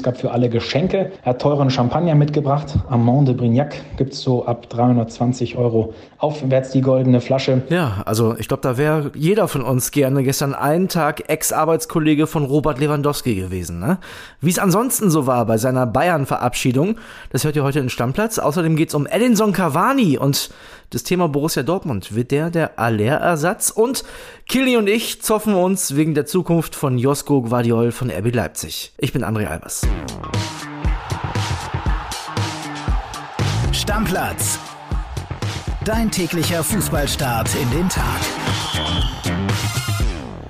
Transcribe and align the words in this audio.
Es 0.00 0.04
gab 0.04 0.16
für 0.16 0.30
alle 0.30 0.48
Geschenke. 0.48 1.12
Er 1.22 1.26
hat 1.26 1.42
teuren 1.42 1.68
Champagner 1.68 2.14
mitgebracht. 2.14 2.74
Amand 2.88 3.28
de 3.28 3.34
Brignac 3.34 3.74
gibt 3.98 4.14
es 4.14 4.22
so 4.22 4.46
ab 4.46 4.70
320 4.70 5.58
Euro 5.58 5.92
aufwärts 6.16 6.70
die 6.70 6.80
goldene 6.80 7.20
Flasche. 7.20 7.60
Ja, 7.68 8.00
also 8.06 8.34
ich 8.38 8.48
glaube, 8.48 8.62
da 8.62 8.78
wäre 8.78 9.10
jeder 9.14 9.46
von 9.46 9.60
uns 9.60 9.90
gerne 9.90 10.22
gestern 10.22 10.54
einen 10.54 10.88
Tag 10.88 11.28
Ex-Arbeitskollege 11.28 12.26
von 12.26 12.46
Robert 12.46 12.78
Lewandowski 12.78 13.34
gewesen. 13.34 13.78
Ne? 13.78 13.98
Wie 14.40 14.48
es 14.48 14.58
ansonsten 14.58 15.10
so 15.10 15.26
war 15.26 15.44
bei 15.44 15.58
seiner 15.58 15.86
Bayern-Verabschiedung, 15.86 16.96
das 17.28 17.44
hört 17.44 17.56
ihr 17.56 17.62
heute 17.62 17.80
in 17.80 17.90
Stammplatz. 17.90 18.38
Außerdem 18.38 18.76
geht 18.76 18.88
es 18.88 18.94
um 18.94 19.06
Edinson 19.06 19.52
Cavani 19.52 20.16
und 20.16 20.48
das 20.90 21.04
Thema 21.04 21.28
Borussia 21.28 21.62
Dortmund. 21.62 22.14
Wird 22.14 22.30
der 22.30 22.50
der 22.50 22.78
Aller-Ersatz? 22.78 23.70
Und 23.70 24.04
Kili 24.48 24.76
und 24.76 24.88
ich 24.88 25.22
zoffen 25.22 25.54
uns 25.54 25.96
wegen 25.96 26.14
der 26.14 26.26
Zukunft 26.26 26.74
von 26.74 26.98
Josko 26.98 27.42
Guardiol 27.42 27.92
von 27.92 28.10
RB 28.10 28.34
Leipzig. 28.34 28.92
Ich 28.98 29.12
bin 29.12 29.24
André 29.24 29.46
Albers. 29.46 29.86
Stammplatz. 33.72 34.58
Dein 35.84 36.10
täglicher 36.10 36.62
Fußballstart 36.62 37.54
in 37.54 37.70
den 37.70 37.88
Tag. 37.88 38.20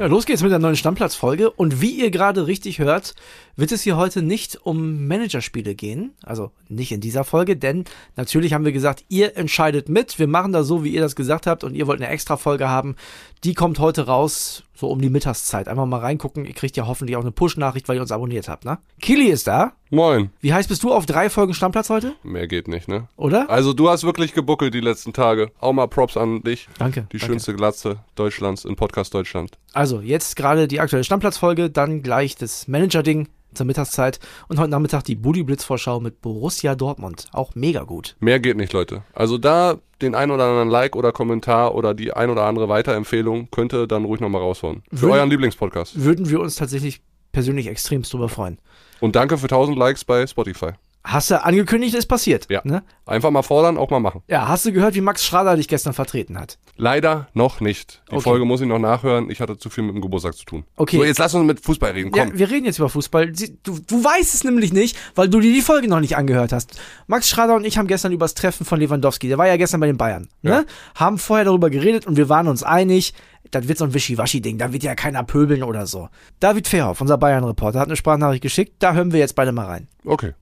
Ja, 0.01 0.07
los 0.07 0.25
geht's 0.25 0.43
mit 0.43 0.51
der 0.51 0.59
neuen 0.59 0.77
Stammplatzfolge. 0.77 1.51
Und 1.51 1.83
wie 1.83 1.91
ihr 1.91 2.11
gerade 2.11 2.47
richtig 2.47 2.79
hört, 2.79 3.15
wird 3.57 3.71
es 3.71 3.83
hier 3.83 3.99
heute 3.99 4.23
nicht 4.23 4.59
um 4.65 5.07
Managerspiele 5.07 5.75
gehen. 5.75 6.15
Also 6.23 6.53
nicht 6.71 6.91
in 6.91 7.03
dieser 7.03 7.23
Folge, 7.23 7.55
denn 7.55 7.85
natürlich 8.17 8.55
haben 8.55 8.65
wir 8.65 8.73
gesagt, 8.73 9.05
ihr 9.11 9.37
entscheidet 9.37 9.91
mit. 9.91 10.19
Wir 10.19 10.27
machen 10.27 10.53
das 10.53 10.67
so, 10.67 10.85
wie 10.85 10.89
ihr 10.89 11.03
das 11.03 11.17
gesagt 11.17 11.47
habt 11.47 11.65
und 11.65 11.75
ihr 11.75 11.87
wollt 11.87 12.01
eine 12.01 12.09
extra 12.09 12.39
Folge 12.39 12.71
haben. 12.71 12.97
Die 13.45 13.53
kommt 13.53 13.79
heute 13.79 14.07
raus, 14.07 14.63
so 14.81 14.89
um 14.89 15.01
die 15.01 15.11
Mittagszeit. 15.11 15.69
Einfach 15.69 15.87
mal 15.87 16.01
reingucken. 16.01 16.45
Ihr 16.45 16.55
kriegt 16.55 16.77
ja 16.77 16.87
hoffentlich 16.87 17.17
auch 17.17 17.21
eine 17.21 17.31
Push-Nachricht, 17.31 17.89
weil 17.89 17.97
ihr 17.97 18.03
uns 18.03 18.11
abonniert 18.11 18.49
habt, 18.49 18.65
ne? 18.65 18.79
Kili 19.01 19.29
ist 19.29 19.47
da. 19.47 19.73
Moin. 19.91 20.31
Wie 20.41 20.53
heißt 20.53 20.69
bist 20.69 20.83
du 20.83 20.93
auf 20.93 21.07
drei 21.07 21.31
Folgen 21.31 21.55
Stammplatz 21.55 21.91
heute? 21.91 22.15
Mehr 22.23 22.47
geht 22.47 22.69
nicht, 22.69 22.89
ne? 22.89 23.09
Oder? 23.17 23.51
Also 23.51 23.73
du 23.73 23.91
hast 23.91 24.05
wirklich 24.05 24.35
gebuckelt 24.35 24.75
die 24.75 24.81
letzten 24.81 25.13
Tage. 25.13 25.51
Auch 25.61 25.73
mal 25.73 25.87
Props 25.87 26.17
an 26.17 26.43
dich. 26.43 26.69
Danke. 26.79 27.07
Die 27.13 27.19
danke. 27.19 27.33
schönste 27.33 27.55
Glatze 27.55 27.99
Deutschlands 28.15 28.65
in 28.65 28.77
Podcast 28.77 29.15
Deutschland. 29.15 29.59
Also, 29.73 30.01
jetzt 30.01 30.35
gerade 30.35 30.67
die 30.67 30.81
aktuelle 30.81 31.05
Stammplatzfolge, 31.05 31.71
dann 31.71 32.03
gleich 32.03 32.35
das 32.35 32.67
Manager-Ding 32.67 33.29
zur 33.55 33.67
Mittagszeit 33.67 34.19
und 34.49 34.59
heute 34.59 34.71
Nachmittag 34.71 35.05
die 35.05 35.15
Bully 35.17 35.43
Blitz 35.43 35.65
Vorschau 35.65 36.01
mit 36.01 36.21
Borussia 36.21 36.75
Dortmund. 36.75 37.27
Auch 37.33 37.55
mega 37.55 37.83
gut. 37.83 38.17
Mehr 38.21 38.41
geht 38.41 38.57
nicht, 38.57 38.73
Leute. 38.73 39.03
Also 39.13 39.39
da 39.39 39.79
den 40.03 40.15
ein 40.15 40.31
oder 40.31 40.45
anderen 40.45 40.69
Like 40.71 40.97
oder 40.97 41.13
Kommentar 41.13 41.75
oder 41.75 41.95
die 41.95 42.13
ein 42.13 42.31
oder 42.31 42.45
andere 42.45 42.69
Weiterempfehlung 42.69 43.49
könnte 43.51 43.87
dann 43.87 44.05
ruhig 44.05 44.21
nochmal 44.21 44.41
raushauen. 44.41 44.83
Für 44.93 45.03
Würde- 45.03 45.15
euren 45.17 45.31
Lieblingspodcast. 45.31 46.03
Würden 46.03 46.31
wir 46.31 46.41
uns 46.41 46.55
tatsächlich 46.57 47.03
persönlich 47.33 47.67
extremst 47.67 48.13
drüber 48.13 48.29
freuen. 48.29 48.59
Und 49.01 49.17
danke 49.17 49.39
für 49.39 49.47
1000 49.49 49.77
Likes 49.79 50.05
bei 50.05 50.27
Spotify. 50.27 50.71
Hast 51.13 51.31
du 51.31 51.43
angekündigt, 51.45 51.95
ist 51.95 52.07
passiert. 52.07 52.47
Ja. 52.49 52.61
Ne? 52.65 52.83
Einfach 53.05 53.31
mal 53.31 53.43
fordern, 53.43 53.77
auch 53.79 53.91
mal 53.91 53.99
machen. 53.99 54.23
Ja, 54.29 54.47
hast 54.47 54.65
du 54.65 54.73
gehört, 54.73 54.95
wie 54.95 55.01
Max 55.01 55.25
Schrader 55.25 55.57
dich 55.57 55.67
gestern 55.67 55.93
vertreten 55.93 56.39
hat? 56.39 56.59
Leider 56.77 57.27
noch 57.35 57.61
nicht. 57.61 58.03
Die 58.11 58.15
Okay. 58.15 58.23
Folge 58.23 58.45
muss 58.45 58.61
ich 58.61 58.69
noch 58.69 58.79
nachhören. 58.79 59.29
Ich 59.31 59.41
hatte 59.41 59.59
zu 59.59 59.71
viel 59.71 59.83
mit 59.83 59.95
dem 59.95 60.03
Geburtstag 60.03 60.35
zu 60.37 60.45
tun. 60.45 60.65
Okay. 60.77 60.99
So, 60.99 61.05
jetzt 61.05 61.19
lass 61.19 61.35
uns 61.35 61.47
mit 61.47 61.61
Fußball 61.61 61.91
reden. 61.93 62.13
Komm. 62.13 62.29
Ja, 62.29 62.39
wir 62.39 62.51
reden 62.51 62.67
jetzt 62.67 62.79
über 62.79 62.89
Fußball. 62.89 63.33
Du, 63.33 63.79
du 63.81 64.05
weißt 64.05 64.35
es 64.35 64.45
nämlich 64.45 64.73
nicht, 64.73 64.97
weil 65.17 65.29
du 65.29 65.41
dir 65.41 65.53
die 65.53 65.63
Folge 65.63 65.89
noch 65.89 66.01
nicht 66.01 66.17
angehört 66.17 66.53
hast. 66.53 66.81
Max 67.09 67.29
Schrader 67.29 67.57
und 67.57 67.65
ich 67.65 67.77
haben 67.77 67.89
gestern 67.89 68.13
über 68.13 68.25
das 68.25 68.35
Treffen 68.35 68.65
von 68.65 68.79
Lewandowski, 68.79 69.27
der 69.29 69.39
war 69.39 69.49
ja 69.49 69.57
gestern 69.57 69.81
bei 69.81 69.87
den 69.89 69.97
Bayern, 69.97 70.29
ne? 70.43 70.51
Ja. 70.51 70.65
Haben 70.95 71.19
vorher 71.19 71.45
darüber 71.45 71.71
geredet 71.71 72.07
und 72.07 72.17
wir 72.17 72.29
waren 72.29 72.47
uns 72.47 72.63
einig, 72.63 73.15
das 73.51 73.67
wird 73.67 73.79
so 73.79 73.85
ein 73.85 73.95
Wischiwaschi-Ding, 73.95 74.59
da 74.59 74.73
wird 74.73 74.83
ja 74.85 74.95
keiner 74.95 75.25
pöbeln 75.25 75.63
oder 75.65 75.87
so. 75.87 76.09
David 76.39 76.69
Fairhoff, 76.69 77.01
unser 77.01 77.19
Bayern-Reporter, 77.19 77.81
hat 77.81 77.89
eine 77.89 77.97
Sprachnachricht 77.97 78.43
geschickt, 78.43 78.75
da 78.79 78.93
hören 78.93 79.13
wir 79.13 79.19
jetzt 79.19 79.35
beide 79.35 79.51
mal 79.53 79.67
rein. 79.67 79.89
Okay. 80.05 80.35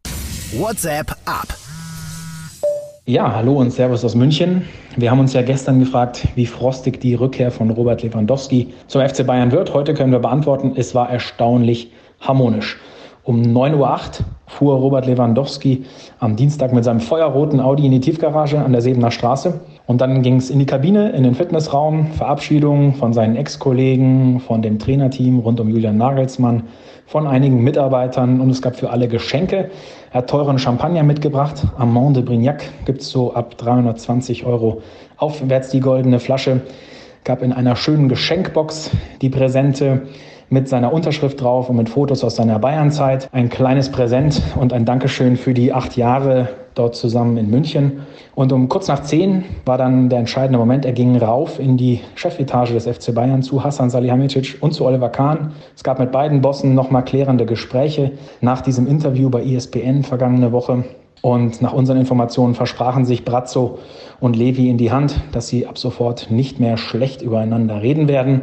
WhatsApp 0.53 1.15
ab. 1.27 1.49
Ja, 3.05 3.35
hallo 3.35 3.59
und 3.59 3.71
Servus 3.71 4.03
aus 4.03 4.15
München. 4.15 4.63
Wir 4.97 5.11
haben 5.11 5.21
uns 5.21 5.35
ja 5.35 5.43
gestern 5.43 5.79
gefragt, 5.79 6.27
wie 6.37 6.47
frostig 6.47 7.03
die 7.03 7.15
Rückkehr 7.15 7.51
von 7.51 7.69
Robert 7.69 8.03
Lewandowski 8.03 8.73
zum 8.87 9.07
FC 9.07 9.27
Bayern 9.27 9.53
wird. 9.53 9.75
Heute 9.75 9.93
können 9.93 10.11
wir 10.11 10.21
beantworten, 10.21 10.73
es 10.75 10.95
war 10.95 11.11
erstaunlich 11.11 11.93
harmonisch. 12.21 12.79
Um 13.25 13.43
9.08 13.43 13.75
Uhr 13.75 14.27
fuhr 14.47 14.77
Robert 14.77 15.05
Lewandowski 15.05 15.85
am 16.19 16.35
Dienstag 16.37 16.73
mit 16.73 16.83
seinem 16.83 17.01
feuerroten 17.01 17.61
Audi 17.61 17.85
in 17.85 17.93
die 17.93 18.01
Tiefgarage 18.01 18.59
an 18.59 18.73
der 18.73 18.81
Sebener 18.81 19.11
Straße. 19.11 19.61
Und 19.89 20.03
dann 20.03 20.21
ging 20.21 20.37
es 20.37 20.51
in 20.51 20.59
die 20.59 20.67
Kabine, 20.67 21.13
in 21.13 21.23
den 21.23 21.35
Fitnessraum, 21.35 22.09
Verabschiedung 22.13 22.93
von 22.97 23.15
seinen 23.15 23.37
Ex-Kollegen, 23.37 24.39
von 24.39 24.61
dem 24.61 24.79
Trainerteam 24.79 25.39
rund 25.39 25.61
um 25.61 25.71
Julian 25.71 25.97
Nagelsmann, 25.97 26.65
von 27.07 27.27
einigen 27.27 27.65
Mitarbeitern 27.65 28.43
und 28.43 28.51
es 28.51 28.61
gab 28.61 28.77
für 28.77 28.91
alle 28.91 29.09
Geschenke. 29.09 29.71
Er 30.11 30.19
hat 30.19 30.29
teuren 30.29 30.59
Champagner 30.59 31.05
mitgebracht. 31.05 31.67
Amand 31.79 32.19
de 32.19 32.23
Brignac 32.23 32.65
gibt 32.85 33.01
es 33.01 33.09
so 33.09 33.33
ab 33.33 33.57
320 33.57 34.45
Euro 34.45 34.83
aufwärts 35.17 35.71
die 35.71 35.81
goldene 35.81 36.21
Flasche. 36.21 36.61
Gab 37.25 37.41
in 37.41 37.55
einer 37.55 37.75
schönen 37.75 38.11
Geschenkbox 38.11 38.91
die 39.23 39.31
Präsente 39.31 40.03
mit 40.51 40.69
seiner 40.69 40.93
Unterschrift 40.93 41.41
drauf 41.41 41.69
und 41.69 41.77
mit 41.77 41.89
Fotos 41.89 42.25
aus 42.25 42.37
seiner 42.37 42.59
Bayernzeit. 42.59 43.29
Ein 43.33 43.49
kleines 43.49 43.91
Präsent 43.91 44.43
und 44.59 44.73
ein 44.73 44.85
Dankeschön 44.85 45.37
für 45.37 45.55
die 45.55 45.73
acht 45.73 45.97
Jahre 45.97 46.49
dort 46.75 46.95
zusammen 46.95 47.37
in 47.37 47.51
München. 47.51 48.07
Und 48.35 48.53
um 48.53 48.69
kurz 48.69 48.89
nach 48.89 49.03
zehn 49.03 49.45
war 49.65 49.79
dann 49.79 50.09
der 50.09 50.21
entscheidende 50.21 50.59
Moment. 50.59 50.85
Er 50.85 50.93
ging 50.93 51.17
rauf 51.17 51.59
in 51.59 51.77
die 51.77 52.01
Chefetage 52.15 52.73
des 52.73 52.87
FC 52.87 53.15
Bayern 53.15 53.43
zu 53.43 53.63
Hassan 53.63 53.91
Salihamidzic 53.91 54.59
und 54.61 54.73
zu 54.73 54.87
Oliver 54.87 55.09
Kahn. 55.09 55.53
Es 55.75 55.83
gab 55.83 55.99
mit 55.99 56.13
beiden 56.13 56.41
Bossen 56.41 56.75
nochmal 56.75 57.05
klärende 57.05 57.47
Gespräche 57.47 58.13
nach 58.41 58.61
diesem 58.61 58.87
Interview 58.87 59.29
bei 59.29 59.43
ESPN 59.43 60.03
vergangene 60.03 60.53
Woche. 60.53 60.85
Und 61.21 61.61
nach 61.61 61.73
unseren 61.73 61.99
Informationen 61.99 62.55
versprachen 62.55 63.05
sich 63.05 63.25
Brazzo 63.25 63.79
und 64.21 64.37
Levi 64.37 64.71
in 64.71 64.79
die 64.79 64.93
Hand, 64.93 65.21
dass 65.33 65.49
sie 65.49 65.67
ab 65.67 65.77
sofort 65.77 66.31
nicht 66.31 66.61
mehr 66.61 66.77
schlecht 66.77 67.23
übereinander 67.23 67.83
reden 67.83 68.07
werden. 68.07 68.43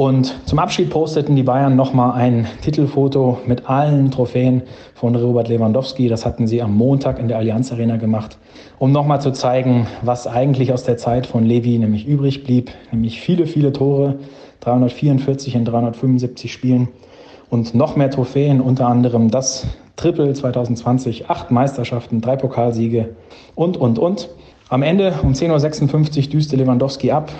Und 0.00 0.34
zum 0.46 0.58
Abschied 0.58 0.88
posteten 0.88 1.36
die 1.36 1.42
Bayern 1.42 1.76
nochmal 1.76 2.12
ein 2.12 2.46
Titelfoto 2.62 3.36
mit 3.46 3.68
allen 3.68 4.10
Trophäen 4.10 4.62
von 4.94 5.14
Robert 5.14 5.48
Lewandowski. 5.48 6.08
Das 6.08 6.24
hatten 6.24 6.46
sie 6.46 6.62
am 6.62 6.74
Montag 6.74 7.18
in 7.18 7.28
der 7.28 7.36
Allianz 7.36 7.70
Arena 7.70 7.98
gemacht, 7.98 8.38
um 8.78 8.92
nochmal 8.92 9.20
zu 9.20 9.30
zeigen, 9.30 9.86
was 10.00 10.26
eigentlich 10.26 10.72
aus 10.72 10.84
der 10.84 10.96
Zeit 10.96 11.26
von 11.26 11.44
Levi 11.44 11.76
nämlich 11.76 12.06
übrig 12.06 12.44
blieb. 12.44 12.70
Nämlich 12.90 13.20
viele, 13.20 13.46
viele 13.46 13.74
Tore, 13.74 14.14
344 14.60 15.54
in 15.54 15.66
375 15.66 16.50
Spielen 16.50 16.88
und 17.50 17.74
noch 17.74 17.94
mehr 17.94 18.08
Trophäen, 18.08 18.62
unter 18.62 18.88
anderem 18.88 19.30
das 19.30 19.66
Triple 19.96 20.32
2020, 20.32 21.28
acht 21.28 21.50
Meisterschaften, 21.50 22.22
drei 22.22 22.36
Pokalsiege 22.36 23.16
und, 23.54 23.76
und, 23.76 23.98
und. 23.98 24.30
Am 24.72 24.82
Ende 24.82 25.12
um 25.24 25.32
10.56 25.32 26.26
Uhr 26.26 26.30
düste 26.30 26.54
Lewandowski 26.54 27.10
ab. 27.10 27.32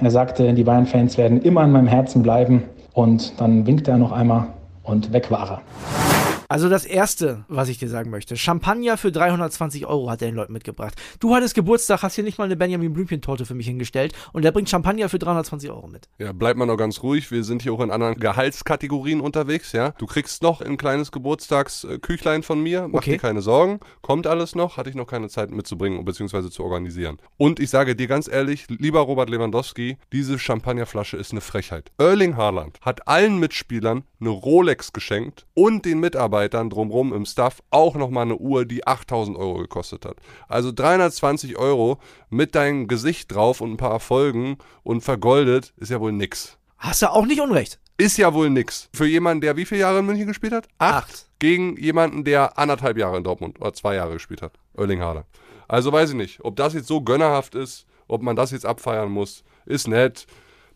Er 0.00 0.10
sagte, 0.10 0.54
die 0.54 0.64
Bayern-Fans 0.64 1.18
werden 1.18 1.42
immer 1.42 1.62
in 1.62 1.70
meinem 1.70 1.86
Herzen 1.86 2.22
bleiben. 2.22 2.62
Und 2.94 3.38
dann 3.38 3.66
winkte 3.66 3.90
er 3.90 3.98
noch 3.98 4.10
einmal 4.10 4.46
und 4.84 5.12
weg 5.12 5.30
war 5.30 5.50
er. 5.50 6.07
Also 6.50 6.70
das 6.70 6.86
Erste, 6.86 7.44
was 7.48 7.68
ich 7.68 7.76
dir 7.76 7.90
sagen 7.90 8.08
möchte, 8.08 8.34
Champagner 8.38 8.96
für 8.96 9.12
320 9.12 9.84
Euro 9.84 10.08
hat 10.10 10.22
er 10.22 10.28
den 10.28 10.34
Leuten 10.34 10.54
mitgebracht. 10.54 10.94
Du 11.20 11.34
hattest 11.34 11.54
Geburtstag, 11.54 12.02
hast 12.02 12.14
hier 12.14 12.24
nicht 12.24 12.38
mal 12.38 12.44
eine 12.44 12.56
Benjamin 12.56 12.94
Blümchen-Torte 12.94 13.44
für 13.44 13.52
mich 13.52 13.66
hingestellt 13.66 14.14
und 14.32 14.46
der 14.46 14.52
bringt 14.52 14.70
Champagner 14.70 15.10
für 15.10 15.18
320 15.18 15.68
Euro 15.70 15.86
mit. 15.88 16.08
Ja, 16.16 16.32
bleibt 16.32 16.58
mal 16.58 16.64
noch 16.64 16.78
ganz 16.78 17.02
ruhig. 17.02 17.30
Wir 17.30 17.44
sind 17.44 17.60
hier 17.60 17.74
auch 17.74 17.80
in 17.82 17.90
anderen 17.90 18.14
Gehaltskategorien 18.18 19.20
unterwegs, 19.20 19.72
ja. 19.72 19.90
Du 19.98 20.06
kriegst 20.06 20.42
noch 20.42 20.62
ein 20.62 20.78
kleines 20.78 21.12
Geburtstagsküchlein 21.12 22.42
von 22.42 22.62
mir. 22.62 22.88
Mach 22.88 23.00
Okay. 23.00 23.12
dir 23.12 23.18
keine 23.18 23.42
Sorgen. 23.42 23.80
Kommt 24.00 24.26
alles 24.26 24.54
noch. 24.54 24.78
Hatte 24.78 24.88
ich 24.88 24.96
noch 24.96 25.06
keine 25.06 25.28
Zeit 25.28 25.50
mitzubringen 25.50 26.02
bzw. 26.06 26.48
zu 26.48 26.64
organisieren. 26.64 27.18
Und 27.36 27.60
ich 27.60 27.68
sage 27.68 27.94
dir 27.94 28.06
ganz 28.06 28.26
ehrlich, 28.26 28.64
lieber 28.70 29.00
Robert 29.00 29.28
Lewandowski, 29.28 29.98
diese 30.14 30.38
Champagnerflasche 30.38 31.18
ist 31.18 31.32
eine 31.32 31.42
Frechheit. 31.42 31.92
Erling 31.98 32.38
Haaland 32.38 32.78
hat 32.80 33.06
allen 33.06 33.38
Mitspielern 33.38 34.04
eine 34.18 34.30
Rolex 34.30 34.94
geschenkt 34.94 35.44
und 35.52 35.84
den 35.84 36.00
Mitarbeitern 36.00 36.37
drumrum 36.46 37.12
im 37.12 37.24
Staff 37.24 37.62
auch 37.70 37.96
nochmal 37.96 38.26
eine 38.26 38.36
Uhr, 38.36 38.64
die 38.64 38.86
8000 38.86 39.36
Euro 39.36 39.54
gekostet 39.54 40.04
hat. 40.04 40.18
Also 40.48 40.70
320 40.70 41.58
Euro 41.58 41.98
mit 42.30 42.54
deinem 42.54 42.86
Gesicht 42.86 43.34
drauf 43.34 43.60
und 43.60 43.72
ein 43.72 43.76
paar 43.76 43.92
Erfolgen 43.92 44.58
und 44.84 45.00
vergoldet 45.00 45.72
ist 45.76 45.90
ja 45.90 46.00
wohl 46.00 46.12
nix. 46.12 46.58
Hast 46.76 47.02
du 47.02 47.10
auch 47.10 47.26
nicht 47.26 47.40
unrecht. 47.40 47.80
Ist 47.96 48.16
ja 48.16 48.32
wohl 48.32 48.50
nix. 48.50 48.88
Für 48.94 49.06
jemanden, 49.06 49.40
der 49.40 49.56
wie 49.56 49.64
viele 49.64 49.80
Jahre 49.80 49.98
in 49.98 50.06
München 50.06 50.28
gespielt 50.28 50.52
hat? 50.52 50.68
Acht. 50.78 51.26
Gegen 51.40 51.76
jemanden, 51.76 52.22
der 52.22 52.56
anderthalb 52.56 52.96
Jahre 52.96 53.16
in 53.16 53.24
Dortmund 53.24 53.60
oder 53.60 53.72
zwei 53.72 53.96
Jahre 53.96 54.12
gespielt 54.12 54.42
hat. 54.42 54.52
Erling 54.76 55.00
Haaland. 55.00 55.26
Also 55.66 55.92
weiß 55.92 56.10
ich 56.10 56.16
nicht, 56.16 56.44
ob 56.44 56.54
das 56.54 56.74
jetzt 56.74 56.86
so 56.86 57.00
gönnerhaft 57.00 57.56
ist, 57.56 57.86
ob 58.06 58.22
man 58.22 58.36
das 58.36 58.52
jetzt 58.52 58.66
abfeiern 58.66 59.10
muss. 59.10 59.42
Ist 59.66 59.88
nett. 59.88 60.26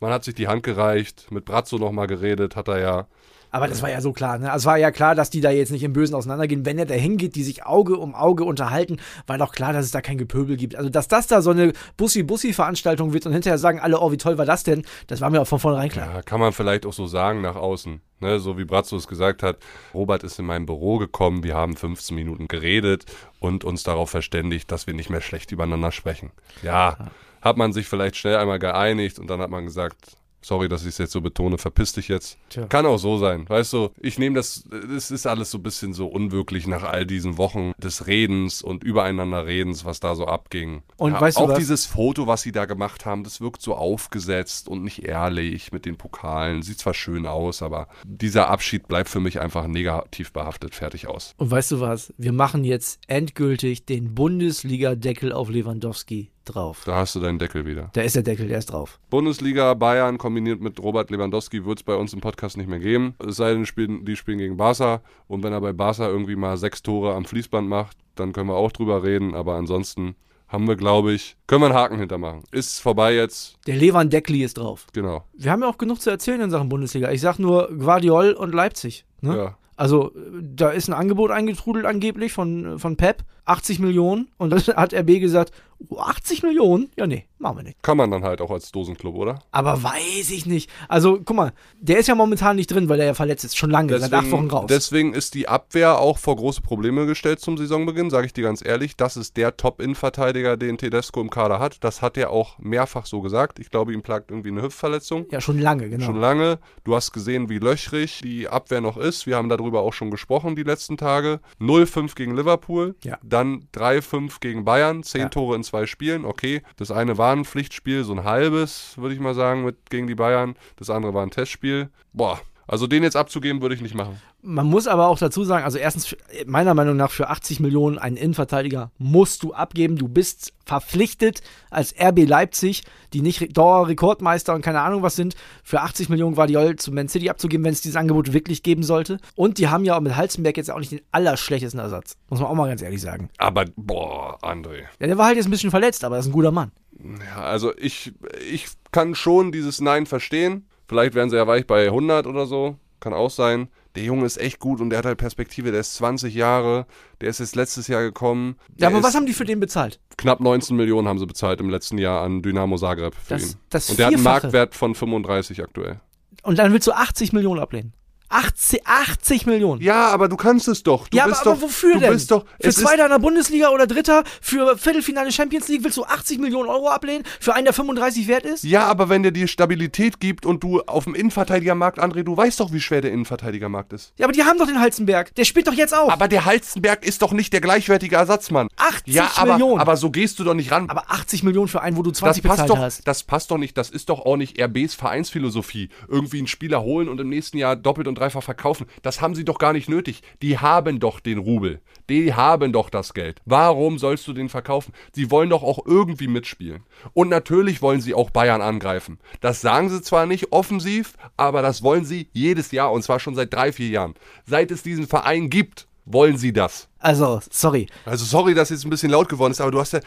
Man 0.00 0.10
hat 0.10 0.24
sich 0.24 0.34
die 0.34 0.48
Hand 0.48 0.64
gereicht, 0.64 1.30
mit 1.30 1.44
Brazzo 1.44 1.78
nochmal 1.78 2.08
geredet, 2.08 2.56
hat 2.56 2.66
er 2.66 2.80
ja. 2.80 3.06
Aber 3.52 3.68
das 3.68 3.82
war 3.82 3.90
ja 3.90 4.00
so 4.00 4.12
klar, 4.12 4.38
ne? 4.38 4.50
Also 4.50 4.62
es 4.62 4.66
war 4.66 4.78
ja 4.78 4.90
klar, 4.90 5.14
dass 5.14 5.28
die 5.28 5.42
da 5.42 5.50
jetzt 5.50 5.70
nicht 5.70 5.82
im 5.82 5.92
Bösen 5.92 6.14
auseinandergehen. 6.14 6.64
Wenn 6.64 6.78
er 6.78 6.86
da 6.86 6.94
hingeht, 6.94 7.36
die 7.36 7.44
sich 7.44 7.66
Auge 7.66 7.98
um 7.98 8.14
Auge 8.14 8.44
unterhalten, 8.44 8.96
war 9.26 9.36
doch 9.36 9.52
klar, 9.52 9.74
dass 9.74 9.84
es 9.84 9.90
da 9.90 10.00
kein 10.00 10.16
Gepöbel 10.16 10.56
gibt. 10.56 10.74
Also, 10.74 10.88
dass 10.88 11.06
das 11.06 11.26
da 11.26 11.42
so 11.42 11.50
eine 11.50 11.74
Bussi-Bussi-Veranstaltung 11.98 13.12
wird 13.12 13.26
und 13.26 13.32
hinterher 13.32 13.58
sagen 13.58 13.78
alle, 13.78 14.00
oh, 14.00 14.10
wie 14.10 14.16
toll 14.16 14.38
war 14.38 14.46
das 14.46 14.64
denn? 14.64 14.84
Das 15.06 15.20
war 15.20 15.28
mir 15.28 15.42
auch 15.42 15.46
von 15.46 15.58
vornherein 15.58 15.90
klar. 15.90 16.14
Ja, 16.14 16.22
kann 16.22 16.40
man 16.40 16.52
vielleicht 16.52 16.86
auch 16.86 16.94
so 16.94 17.06
sagen 17.06 17.42
nach 17.42 17.56
außen. 17.56 18.00
Ne, 18.20 18.38
so 18.38 18.56
wie 18.56 18.64
Brazzo 18.64 18.96
es 18.96 19.08
gesagt 19.08 19.42
hat, 19.42 19.58
Robert 19.92 20.22
ist 20.22 20.38
in 20.38 20.46
mein 20.46 20.64
Büro 20.64 20.98
gekommen, 20.98 21.42
wir 21.42 21.56
haben 21.56 21.76
15 21.76 22.14
Minuten 22.14 22.46
geredet 22.46 23.04
und 23.40 23.64
uns 23.64 23.82
darauf 23.82 24.10
verständigt, 24.10 24.70
dass 24.70 24.86
wir 24.86 24.94
nicht 24.94 25.10
mehr 25.10 25.20
schlecht 25.20 25.50
übereinander 25.50 25.90
sprechen. 25.90 26.30
Ja, 26.62 27.10
hat 27.40 27.56
man 27.56 27.72
sich 27.72 27.88
vielleicht 27.88 28.16
schnell 28.16 28.36
einmal 28.36 28.60
geeinigt 28.60 29.18
und 29.18 29.28
dann 29.28 29.40
hat 29.40 29.50
man 29.50 29.64
gesagt, 29.64 30.16
sorry, 30.42 30.68
dass 30.68 30.82
ich 30.82 30.88
es 30.88 30.98
jetzt 30.98 31.12
so 31.12 31.20
betone, 31.20 31.58
verpiss 31.58 31.92
dich 31.92 32.08
jetzt. 32.08 32.38
Tja. 32.48 32.66
Kann 32.66 32.86
auch 32.86 32.98
so 32.98 33.18
sein. 33.18 33.48
Weißt 33.48 33.72
du, 33.72 33.90
ich 34.00 34.18
nehme 34.18 34.36
das, 34.36 34.64
es 34.94 35.10
ist 35.10 35.26
alles 35.26 35.50
so 35.50 35.58
ein 35.58 35.62
bisschen 35.62 35.92
so 35.92 36.06
unwirklich 36.06 36.66
nach 36.66 36.82
all 36.82 37.06
diesen 37.06 37.38
Wochen 37.38 37.72
des 37.78 38.06
Redens 38.06 38.62
und 38.62 38.84
übereinander 38.84 39.46
Redens, 39.46 39.84
was 39.84 40.00
da 40.00 40.14
so 40.14 40.26
abging. 40.26 40.82
Und 40.96 41.20
weißt 41.20 41.38
du 41.38 41.42
auch 41.42 41.54
dieses 41.54 41.86
Foto, 41.86 42.26
was 42.26 42.42
sie 42.42 42.52
da 42.52 42.64
gemacht 42.64 43.06
haben, 43.06 43.24
das 43.24 43.40
wirkt 43.40 43.62
so 43.62 43.74
aufgesetzt 43.74 44.68
und 44.68 44.82
nicht 44.82 45.04
ehrlich 45.04 45.72
mit 45.72 45.86
den 45.86 45.96
Pokalen. 45.96 46.62
Sieht 46.62 46.78
zwar 46.78 46.94
schön 46.94 47.26
aus, 47.26 47.62
aber 47.62 47.88
dieser 48.04 48.48
Abschied 48.48 48.88
bleibt 48.88 49.08
für 49.08 49.20
mich 49.20 49.40
einfach 49.40 49.66
negativ 49.66 50.32
behaftet. 50.32 50.74
Fertig 50.74 51.06
aus. 51.06 51.34
Und 51.36 51.50
weißt 51.50 51.72
du 51.72 51.80
was? 51.80 52.12
Wir 52.18 52.32
machen 52.32 52.64
jetzt 52.64 53.00
endgültig 53.06 53.86
den 53.86 54.14
Bundesliga-Deckel 54.14 55.32
auf 55.32 55.48
Lewandowski 55.48 56.31
drauf. 56.44 56.82
Da 56.84 56.96
hast 56.96 57.14
du 57.14 57.20
deinen 57.20 57.38
Deckel 57.38 57.66
wieder. 57.66 57.90
Da 57.92 58.02
ist 58.02 58.16
der 58.16 58.22
Deckel, 58.22 58.48
der 58.48 58.58
ist 58.58 58.66
drauf. 58.66 58.98
Bundesliga 59.10 59.74
Bayern 59.74 60.18
kombiniert 60.18 60.60
mit 60.60 60.80
Robert 60.80 61.10
Lewandowski 61.10 61.64
wird 61.64 61.78
es 61.78 61.82
bei 61.82 61.94
uns 61.94 62.12
im 62.12 62.20
Podcast 62.20 62.56
nicht 62.56 62.68
mehr 62.68 62.78
geben. 62.78 63.14
Es 63.26 63.36
sei 63.36 63.52
denn, 63.52 63.66
spielen, 63.66 64.04
die 64.04 64.16
spielen 64.16 64.38
gegen 64.38 64.56
Barca. 64.56 65.02
Und 65.28 65.42
wenn 65.42 65.52
er 65.52 65.60
bei 65.60 65.72
Barca 65.72 66.08
irgendwie 66.08 66.36
mal 66.36 66.56
sechs 66.56 66.82
Tore 66.82 67.14
am 67.14 67.24
Fließband 67.24 67.68
macht, 67.68 67.96
dann 68.14 68.32
können 68.32 68.48
wir 68.48 68.56
auch 68.56 68.72
drüber 68.72 69.02
reden. 69.02 69.34
Aber 69.34 69.54
ansonsten 69.54 70.16
haben 70.52 70.68
wir, 70.68 70.76
glaube 70.76 71.12
ich, 71.12 71.36
können 71.46 71.62
wir 71.62 71.66
einen 71.66 71.74
Haken 71.74 71.98
hintermachen. 71.98 72.42
Ist 72.52 72.80
vorbei 72.80 73.14
jetzt. 73.14 73.56
Der 73.66 73.76
Lewandeckel 73.76 74.40
ist 74.42 74.58
drauf. 74.58 74.86
Genau. 74.92 75.24
Wir 75.32 75.50
haben 75.50 75.62
ja 75.62 75.68
auch 75.68 75.78
genug 75.78 76.00
zu 76.00 76.10
erzählen 76.10 76.42
in 76.42 76.50
Sachen 76.50 76.68
Bundesliga. 76.68 77.10
Ich 77.10 77.22
sag 77.22 77.38
nur 77.38 77.68
Guardiol 77.76 78.32
und 78.32 78.54
Leipzig. 78.54 79.06
Ne? 79.22 79.36
Ja. 79.36 79.56
Also, 79.76 80.14
äh, 80.14 80.42
da 80.42 80.68
ist 80.70 80.88
ein 80.88 80.92
Angebot 80.92 81.30
eingetrudelt 81.30 81.86
angeblich 81.86 82.32
von, 82.32 82.78
von 82.78 82.96
Pep. 82.96 83.24
80 83.52 83.78
Millionen. 83.78 84.28
Und 84.38 84.50
dann 84.50 84.60
hat 84.76 84.94
RB 84.94 85.20
gesagt, 85.20 85.52
oh, 85.88 85.98
80 85.98 86.42
Millionen? 86.42 86.90
Ja, 86.96 87.06
nee, 87.06 87.26
machen 87.38 87.58
wir 87.58 87.62
nicht. 87.64 87.82
Kann 87.82 87.96
man 87.96 88.10
dann 88.10 88.24
halt 88.24 88.40
auch 88.40 88.50
als 88.50 88.72
Dosenclub, 88.72 89.14
oder? 89.14 89.40
Aber 89.50 89.82
weiß 89.82 90.30
ich 90.30 90.46
nicht. 90.46 90.70
Also, 90.88 91.20
guck 91.24 91.36
mal, 91.36 91.52
der 91.80 91.98
ist 91.98 92.08
ja 92.08 92.14
momentan 92.14 92.56
nicht 92.56 92.70
drin, 92.70 92.88
weil 92.88 93.00
er 93.00 93.06
ja 93.06 93.14
verletzt 93.14 93.44
ist. 93.44 93.56
Schon 93.56 93.70
lange, 93.70 93.98
seit 93.98 94.12
acht 94.12 94.30
Wochen 94.30 94.48
raus. 94.48 94.66
deswegen 94.68 95.14
ist 95.14 95.34
die 95.34 95.48
Abwehr 95.48 95.98
auch 95.98 96.18
vor 96.18 96.36
große 96.36 96.62
Probleme 96.62 97.06
gestellt 97.06 97.40
zum 97.40 97.56
Saisonbeginn, 97.58 98.10
sage 98.10 98.26
ich 98.26 98.32
dir 98.32 98.44
ganz 98.44 98.64
ehrlich. 98.64 98.96
Das 98.96 99.16
ist 99.16 99.36
der 99.36 99.56
Top-In-Verteidiger, 99.56 100.56
den 100.56 100.78
Tedesco 100.78 101.20
im 101.20 101.30
Kader 101.30 101.58
hat. 101.58 101.82
Das 101.84 102.02
hat 102.02 102.16
er 102.16 102.30
auch 102.30 102.58
mehrfach 102.58 103.06
so 103.06 103.20
gesagt. 103.20 103.58
Ich 103.58 103.70
glaube, 103.70 103.92
ihm 103.92 104.02
plagt 104.02 104.30
irgendwie 104.30 104.50
eine 104.50 104.62
Hüftverletzung. 104.62 105.26
ja, 105.30 105.40
schon 105.40 105.58
lange, 105.58 105.88
genau. 105.88 106.04
Schon 106.04 106.20
lange. 106.20 106.58
Du 106.84 106.94
hast 106.94 107.12
gesehen, 107.12 107.48
wie 107.48 107.58
löchrig 107.58 108.20
die 108.22 108.48
Abwehr 108.48 108.80
noch 108.80 108.96
ist. 108.96 109.26
Wir 109.26 109.36
haben 109.36 109.48
darüber 109.48 109.82
auch 109.82 109.92
schon 109.92 110.10
gesprochen 110.10 110.56
die 110.56 110.62
letzten 110.62 110.96
Tage. 110.96 111.40
0-5 111.60 112.14
gegen 112.14 112.36
Liverpool. 112.36 112.94
Ja. 113.02 113.18
Dann 113.22 113.41
3-5 113.42 114.40
gegen 114.40 114.64
Bayern. 114.64 115.02
Zehn 115.02 115.22
Ja. 115.22 115.28
Tore 115.28 115.56
in 115.56 115.64
zwei 115.64 115.86
Spielen. 115.86 116.24
Okay. 116.24 116.62
Das 116.76 116.90
eine 116.90 117.18
war 117.18 117.34
ein 117.34 117.44
Pflichtspiel, 117.44 118.04
so 118.04 118.12
ein 118.12 118.24
halbes, 118.24 118.96
würde 118.98 119.14
ich 119.14 119.20
mal 119.20 119.34
sagen, 119.34 119.64
mit, 119.64 119.90
gegen 119.90 120.06
die 120.06 120.14
Bayern. 120.14 120.56
Das 120.76 120.90
andere 120.90 121.14
war 121.14 121.22
ein 121.22 121.30
Testspiel. 121.30 121.90
Boah. 122.12 122.40
Also 122.66 122.86
den 122.86 123.02
jetzt 123.02 123.16
abzugeben, 123.16 123.60
würde 123.60 123.74
ich 123.74 123.80
nicht 123.80 123.94
machen. 123.94 124.20
Man 124.44 124.66
muss 124.66 124.88
aber 124.88 125.06
auch 125.06 125.18
dazu 125.18 125.44
sagen, 125.44 125.64
also 125.64 125.78
erstens, 125.78 126.16
meiner 126.46 126.74
Meinung 126.74 126.96
nach, 126.96 127.12
für 127.12 127.28
80 127.28 127.60
Millionen 127.60 127.96
einen 127.96 128.16
Innenverteidiger 128.16 128.90
musst 128.98 129.44
du 129.44 129.54
abgeben. 129.54 129.94
Du 129.94 130.08
bist 130.08 130.52
verpflichtet 130.66 131.42
als 131.70 131.94
RB 131.96 132.26
Leipzig, 132.26 132.82
die 133.12 133.20
nicht 133.20 133.56
Dauerrekordmeister 133.56 134.52
und 134.52 134.62
keine 134.62 134.80
Ahnung 134.80 135.02
was 135.02 135.14
sind, 135.14 135.36
für 135.62 135.82
80 135.82 136.08
Millionen 136.08 136.34
Guardiol 136.34 136.74
zu 136.74 136.90
Man 136.90 137.08
City 137.08 137.30
abzugeben, 137.30 137.64
wenn 137.64 137.72
es 137.72 137.82
dieses 137.82 137.94
Angebot 137.94 138.32
wirklich 138.32 138.64
geben 138.64 138.82
sollte. 138.82 139.18
Und 139.36 139.58
die 139.58 139.68
haben 139.68 139.84
ja 139.84 139.96
auch 139.96 140.00
mit 140.00 140.16
Halzenberg 140.16 140.56
jetzt 140.56 140.72
auch 140.72 140.80
nicht 140.80 140.90
den 140.90 141.02
allerschlechtesten 141.12 141.78
Ersatz. 141.78 142.16
Muss 142.28 142.40
man 142.40 142.48
auch 142.48 142.54
mal 142.54 142.68
ganz 142.68 142.82
ehrlich 142.82 143.00
sagen. 143.00 143.30
Aber, 143.38 143.66
boah, 143.76 144.38
André. 144.42 144.86
Ja, 144.98 145.06
der 145.06 145.18
war 145.18 145.26
halt 145.26 145.36
jetzt 145.36 145.46
ein 145.46 145.52
bisschen 145.52 145.70
verletzt, 145.70 146.02
aber 146.02 146.16
er 146.16 146.20
ist 146.20 146.26
ein 146.26 146.32
guter 146.32 146.50
Mann. 146.50 146.72
Ja, 147.00 147.42
also 147.42 147.72
ich, 147.76 148.12
ich 148.50 148.66
kann 148.90 149.14
schon 149.14 149.52
dieses 149.52 149.80
Nein 149.80 150.06
verstehen. 150.06 150.66
Vielleicht 150.88 151.14
werden 151.14 151.30
sie 151.30 151.36
ja 151.36 151.46
weich 151.46 151.68
bei 151.68 151.86
100 151.86 152.26
oder 152.26 152.46
so. 152.46 152.76
Kann 152.98 153.12
auch 153.12 153.30
sein. 153.30 153.68
Der 153.94 154.04
Junge 154.04 154.24
ist 154.24 154.38
echt 154.38 154.58
gut 154.58 154.80
und 154.80 154.88
der 154.90 155.00
hat 155.00 155.06
halt 155.06 155.18
Perspektive. 155.18 155.70
Der 155.70 155.80
ist 155.80 155.94
20 155.96 156.34
Jahre. 156.34 156.86
Der 157.20 157.28
ist 157.28 157.40
jetzt 157.40 157.56
letztes 157.56 157.88
Jahr 157.88 158.02
gekommen. 158.02 158.56
Ja, 158.78 158.88
aber 158.88 159.02
was 159.02 159.14
haben 159.14 159.26
die 159.26 159.34
für 159.34 159.44
den 159.44 159.60
bezahlt? 159.60 160.00
Knapp 160.16 160.40
19 160.40 160.76
Millionen 160.76 161.08
haben 161.08 161.18
sie 161.18 161.26
bezahlt 161.26 161.60
im 161.60 161.68
letzten 161.68 161.98
Jahr 161.98 162.22
an 162.22 162.40
Dynamo 162.42 162.76
Zagreb 162.78 163.14
für 163.14 163.34
Das- 163.34 163.52
ihn. 163.52 163.58
das 163.70 163.90
und 163.90 163.98
der 163.98 164.06
hat 164.06 164.14
einen 164.14 164.22
Vierfache. 164.22 164.42
Marktwert 164.46 164.74
von 164.74 164.94
35 164.94 165.62
aktuell. 165.62 166.00
Und 166.42 166.58
dann 166.58 166.72
willst 166.72 166.86
du 166.86 166.92
80 166.92 167.32
Millionen 167.34 167.60
ablehnen. 167.60 167.92
80, 168.32 168.86
80 168.86 169.46
Millionen. 169.46 169.80
Ja, 169.82 170.08
aber 170.08 170.28
du 170.28 170.36
kannst 170.36 170.66
es 170.68 170.82
doch. 170.82 171.08
Du 171.08 171.16
ja, 171.16 171.26
bist 171.26 171.42
aber, 171.42 171.50
doch, 171.50 171.58
aber 171.58 171.62
wofür 171.62 171.94
du 171.94 172.00
denn? 172.00 172.12
Bist 172.12 172.30
doch, 172.30 172.44
für 172.60 172.70
Zweiter 172.70 173.04
in 173.04 173.10
der 173.10 173.18
Bundesliga 173.18 173.68
oder 173.68 173.86
Dritter? 173.86 174.24
Für 174.40 174.76
Viertelfinale 174.76 175.30
Champions 175.32 175.68
League 175.68 175.84
willst 175.84 175.98
du 175.98 176.04
80 176.04 176.38
Millionen 176.38 176.68
Euro 176.68 176.88
ablehnen? 176.88 177.24
Für 177.40 177.54
einen, 177.54 177.64
der 177.64 177.74
35 177.74 178.28
wert 178.28 178.44
ist? 178.44 178.64
Ja, 178.64 178.86
aber 178.86 179.08
wenn 179.08 179.22
der 179.22 179.32
dir 179.32 179.46
Stabilität 179.46 180.18
gibt 180.20 180.46
und 180.46 180.62
du 180.62 180.80
auf 180.80 181.04
dem 181.04 181.14
Innenverteidigermarkt, 181.14 181.98
André, 181.98 182.22
du 182.22 182.36
weißt 182.36 182.60
doch, 182.60 182.72
wie 182.72 182.80
schwer 182.80 183.02
der 183.02 183.12
Innenverteidigermarkt 183.12 183.92
ist. 183.92 184.12
Ja, 184.16 184.26
aber 184.26 184.32
die 184.32 184.42
haben 184.44 184.58
doch 184.58 184.66
den 184.66 184.80
Halzenberg. 184.80 185.34
Der 185.34 185.44
spielt 185.44 185.66
doch 185.66 185.74
jetzt 185.74 185.94
auch. 185.94 186.10
Aber 186.10 186.28
der 186.28 186.44
Halzenberg 186.44 187.04
ist 187.04 187.22
doch 187.22 187.32
nicht 187.32 187.52
der 187.52 187.60
gleichwertige 187.60 188.16
Ersatzmann. 188.16 188.68
80 188.76 189.14
ja, 189.14 189.30
aber, 189.36 189.52
Millionen. 189.52 189.80
aber 189.80 189.96
so 189.96 190.10
gehst 190.10 190.38
du 190.38 190.44
doch 190.44 190.54
nicht 190.54 190.70
ran. 190.72 190.88
Aber 190.88 191.10
80 191.10 191.42
Millionen 191.42 191.68
für 191.68 191.82
einen, 191.82 191.96
wo 191.96 192.02
du 192.02 192.10
das 192.10 192.20
20 192.20 192.42
passt, 192.42 192.54
bezahlt 192.54 192.70
doch, 192.70 192.78
hast. 192.78 193.06
das 193.06 193.22
passt 193.24 193.50
doch 193.50 193.58
nicht. 193.58 193.76
Das 193.76 193.90
ist 193.90 194.08
doch 194.08 194.20
auch 194.20 194.36
nicht 194.36 194.60
RBs 194.60 194.94
Vereinsphilosophie. 194.94 195.90
Irgendwie 196.08 196.38
einen 196.38 196.46
Spieler 196.46 196.82
holen 196.82 197.08
und 197.08 197.20
im 197.20 197.28
nächsten 197.28 197.58
Jahr 197.58 197.76
doppelt 197.76 198.08
und 198.08 198.21
dreifach 198.22 198.42
verkaufen. 198.42 198.86
Das 199.02 199.20
haben 199.20 199.34
sie 199.34 199.44
doch 199.44 199.58
gar 199.58 199.72
nicht 199.72 199.88
nötig. 199.88 200.22
Die 200.40 200.58
haben 200.58 201.00
doch 201.00 201.20
den 201.20 201.38
Rubel. 201.38 201.80
Die 202.08 202.34
haben 202.34 202.72
doch 202.72 202.90
das 202.90 203.14
Geld. 203.14 203.40
Warum 203.44 203.98
sollst 203.98 204.26
du 204.26 204.32
den 204.32 204.48
verkaufen? 204.48 204.92
Sie 205.12 205.30
wollen 205.30 205.50
doch 205.50 205.62
auch 205.62 205.84
irgendwie 205.86 206.28
mitspielen. 206.28 206.84
Und 207.14 207.28
natürlich 207.28 207.82
wollen 207.82 208.00
sie 208.00 208.14
auch 208.14 208.30
Bayern 208.30 208.62
angreifen. 208.62 209.18
Das 209.40 209.60
sagen 209.60 209.88
sie 209.88 210.02
zwar 210.02 210.26
nicht 210.26 210.52
offensiv, 210.52 211.14
aber 211.36 211.62
das 211.62 211.82
wollen 211.82 212.04
sie 212.04 212.28
jedes 212.32 212.70
Jahr 212.70 212.92
und 212.92 213.02
zwar 213.02 213.20
schon 213.20 213.34
seit 213.34 213.52
drei, 213.52 213.72
vier 213.72 213.88
Jahren. 213.88 214.14
Seit 214.46 214.70
es 214.70 214.82
diesen 214.82 215.06
Verein 215.06 215.50
gibt, 215.50 215.88
wollen 216.04 216.36
sie 216.36 216.52
das. 216.52 216.88
Also, 217.02 217.40
sorry. 217.50 217.88
Also 218.04 218.24
sorry, 218.24 218.54
dass 218.54 218.70
jetzt 218.70 218.84
ein 218.84 218.90
bisschen 218.90 219.10
laut 219.10 219.28
geworden 219.28 219.50
ist, 219.50 219.60
aber 219.60 219.72
du 219.72 219.80
hast 219.80 219.92
ja, 219.92 220.00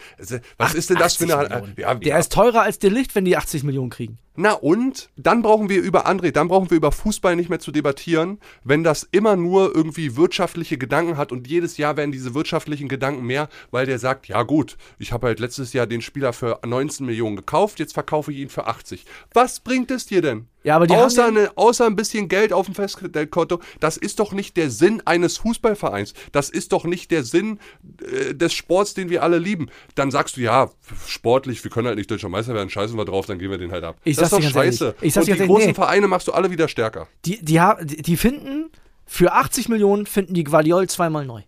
was 0.56 0.74
ist 0.74 0.90
denn 0.90 0.96
das 0.96 1.16
für 1.16 1.24
80 1.24 1.52
eine, 1.52 1.74
ja, 1.76 1.94
Der 1.94 2.08
ja, 2.08 2.18
ist 2.18 2.32
teurer 2.32 2.62
als 2.62 2.78
der 2.78 2.90
Licht, 2.90 3.14
wenn 3.14 3.24
die 3.24 3.36
80 3.36 3.64
Millionen 3.64 3.90
kriegen. 3.90 4.18
na 4.34 4.52
und? 4.52 5.10
Dann 5.16 5.42
brauchen 5.42 5.68
wir 5.68 5.82
über 5.82 6.06
André, 6.06 6.30
dann 6.30 6.48
brauchen 6.48 6.70
wir 6.70 6.76
über 6.76 6.92
Fußball 6.92 7.36
nicht 7.36 7.50
mehr 7.50 7.58
zu 7.58 7.70
debattieren, 7.70 8.38
wenn 8.64 8.82
das 8.82 9.06
immer 9.10 9.36
nur 9.36 9.74
irgendwie 9.74 10.16
wirtschaftliche 10.16 10.78
Gedanken 10.78 11.16
hat 11.18 11.32
und 11.32 11.46
jedes 11.46 11.76
Jahr 11.76 11.96
werden 11.96 12.12
diese 12.12 12.34
wirtschaftlichen 12.34 12.88
Gedanken 12.88 13.24
mehr, 13.24 13.48
weil 13.70 13.84
der 13.86 13.98
sagt, 13.98 14.28
ja 14.28 14.42
gut, 14.42 14.76
ich 14.98 15.12
habe 15.12 15.26
halt 15.26 15.40
letztes 15.40 15.74
Jahr 15.74 15.86
den 15.86 16.00
Spieler 16.00 16.32
für 16.32 16.60
19 16.64 17.04
Millionen 17.04 17.36
gekauft, 17.36 17.78
jetzt 17.78 17.92
verkaufe 17.92 18.32
ich 18.32 18.38
ihn 18.38 18.48
für 18.48 18.66
80. 18.66 19.04
Was 19.34 19.60
bringt 19.60 19.90
es 19.90 20.06
dir 20.06 20.22
denn? 20.22 20.46
Ja, 20.66 20.74
aber 20.74 20.88
die 20.88 20.94
außer, 20.94 21.26
haben 21.26 21.36
eine, 21.36 21.56
außer 21.56 21.86
ein 21.86 21.94
bisschen 21.94 22.26
Geld 22.26 22.52
auf 22.52 22.66
dem 22.66 22.74
Festgeldkonto, 22.74 23.60
das 23.78 23.96
ist 23.96 24.18
doch 24.18 24.32
nicht 24.32 24.56
der 24.56 24.68
Sinn 24.68 25.00
eines 25.04 25.36
Fußballvereins. 25.38 26.12
Das 26.32 26.50
ist 26.50 26.72
doch 26.72 26.84
nicht 26.86 27.10
der 27.10 27.24
Sinn 27.24 27.58
äh, 28.00 28.34
des 28.34 28.54
Sports, 28.54 28.94
den 28.94 29.10
wir 29.10 29.22
alle 29.22 29.38
lieben. 29.38 29.68
Dann 29.94 30.10
sagst 30.10 30.36
du, 30.36 30.40
ja, 30.40 30.70
sportlich, 31.06 31.62
wir 31.64 31.70
können 31.70 31.86
halt 31.88 31.98
nicht 31.98 32.10
deutscher 32.10 32.28
Meister 32.28 32.54
werden, 32.54 32.70
scheißen 32.70 32.96
wir 32.96 33.04
drauf, 33.04 33.26
dann 33.26 33.38
gehen 33.38 33.50
wir 33.50 33.58
den 33.58 33.72
halt 33.72 33.84
ab. 33.84 33.96
Ich 34.04 34.16
das 34.16 34.32
ist 34.32 34.32
doch 34.32 34.42
scheiße. 34.42 34.84
ehrlich. 34.84 35.02
Ich 35.02 35.14
sag's 35.14 35.26
Und 35.26 35.34
die 35.34 35.38
ganz 35.38 35.48
großen 35.48 35.60
ehrlich, 35.62 35.76
nee. 35.76 35.82
Vereine 35.82 36.08
machst 36.08 36.28
du 36.28 36.32
alle 36.32 36.50
wieder 36.50 36.68
stärker. 36.68 37.08
Die, 37.24 37.44
die 37.44 37.60
die 37.84 38.16
finden, 38.16 38.70
für 39.06 39.32
80 39.32 39.68
Millionen 39.68 40.06
finden 40.06 40.34
die 40.34 40.44
Guardiol 40.44 40.88
zweimal 40.88 41.24
neu. 41.26 41.42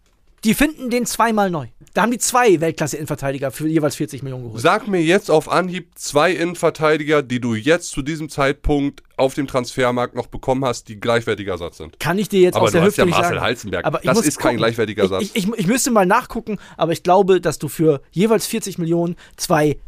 Die 0.45 0.55
finden 0.55 0.89
den 0.91 1.05
zweimal 1.05 1.51
neu. 1.51 1.67
Da 1.95 2.03
haben 2.03 2.13
die 2.13 2.19
zwei 2.19 2.61
Weltklasse-Innenverteidiger 2.61 3.51
für 3.51 3.67
jeweils 3.67 3.97
40 3.97 4.23
Millionen 4.23 4.45
geholt. 4.45 4.63
Sag 4.63 4.87
mir 4.87 5.03
jetzt 5.03 5.31
auf 5.31 5.51
Anhieb 5.51 5.91
zwei 5.97 6.33
Innenverteidiger, 6.33 7.23
die 7.23 7.41
du 7.41 7.55
jetzt 7.55 7.91
zu 7.91 8.03
diesem 8.03 8.29
Zeitpunkt 8.29 9.03
auf 9.17 9.35
dem 9.35 9.49
Transfermarkt 9.49 10.15
noch 10.15 10.29
bekommen 10.29 10.65
hast, 10.65 10.89
die 10.89 11.01
gleichwertiger 11.01 11.53
Ersatz 11.53 11.79
sind. 11.79 11.99
Kann 11.99 12.19
ich 12.19 12.29
dir 12.29 12.41
jetzt 12.41 12.55
Aber 12.55 12.67
aus 12.67 12.73
der 12.73 12.85
Hüfte 12.85 13.01
ja 13.01 13.05
nicht 13.07 13.15
Marcel 13.15 13.31
sagen. 13.35 13.41
Halzenberg. 13.41 13.85
Aber 13.85 14.01
Das 14.05 14.21
ist 14.21 14.39
kein 14.39 14.51
gucken. 14.51 14.57
gleichwertiger 14.59 15.03
Ersatz. 15.03 15.23
Ich, 15.23 15.35
ich, 15.35 15.49
ich 15.57 15.67
müsste 15.67 15.91
mal 15.91 16.07
nachgucken, 16.07 16.59
aber 16.77 16.93
ich 16.93 17.03
glaube, 17.03 17.41
dass 17.41 17.59
du 17.59 17.67
für 17.67 18.01
jeweils 18.13 18.47
40 18.47 18.79
Millionen 18.79 19.17
zwei 19.37 19.79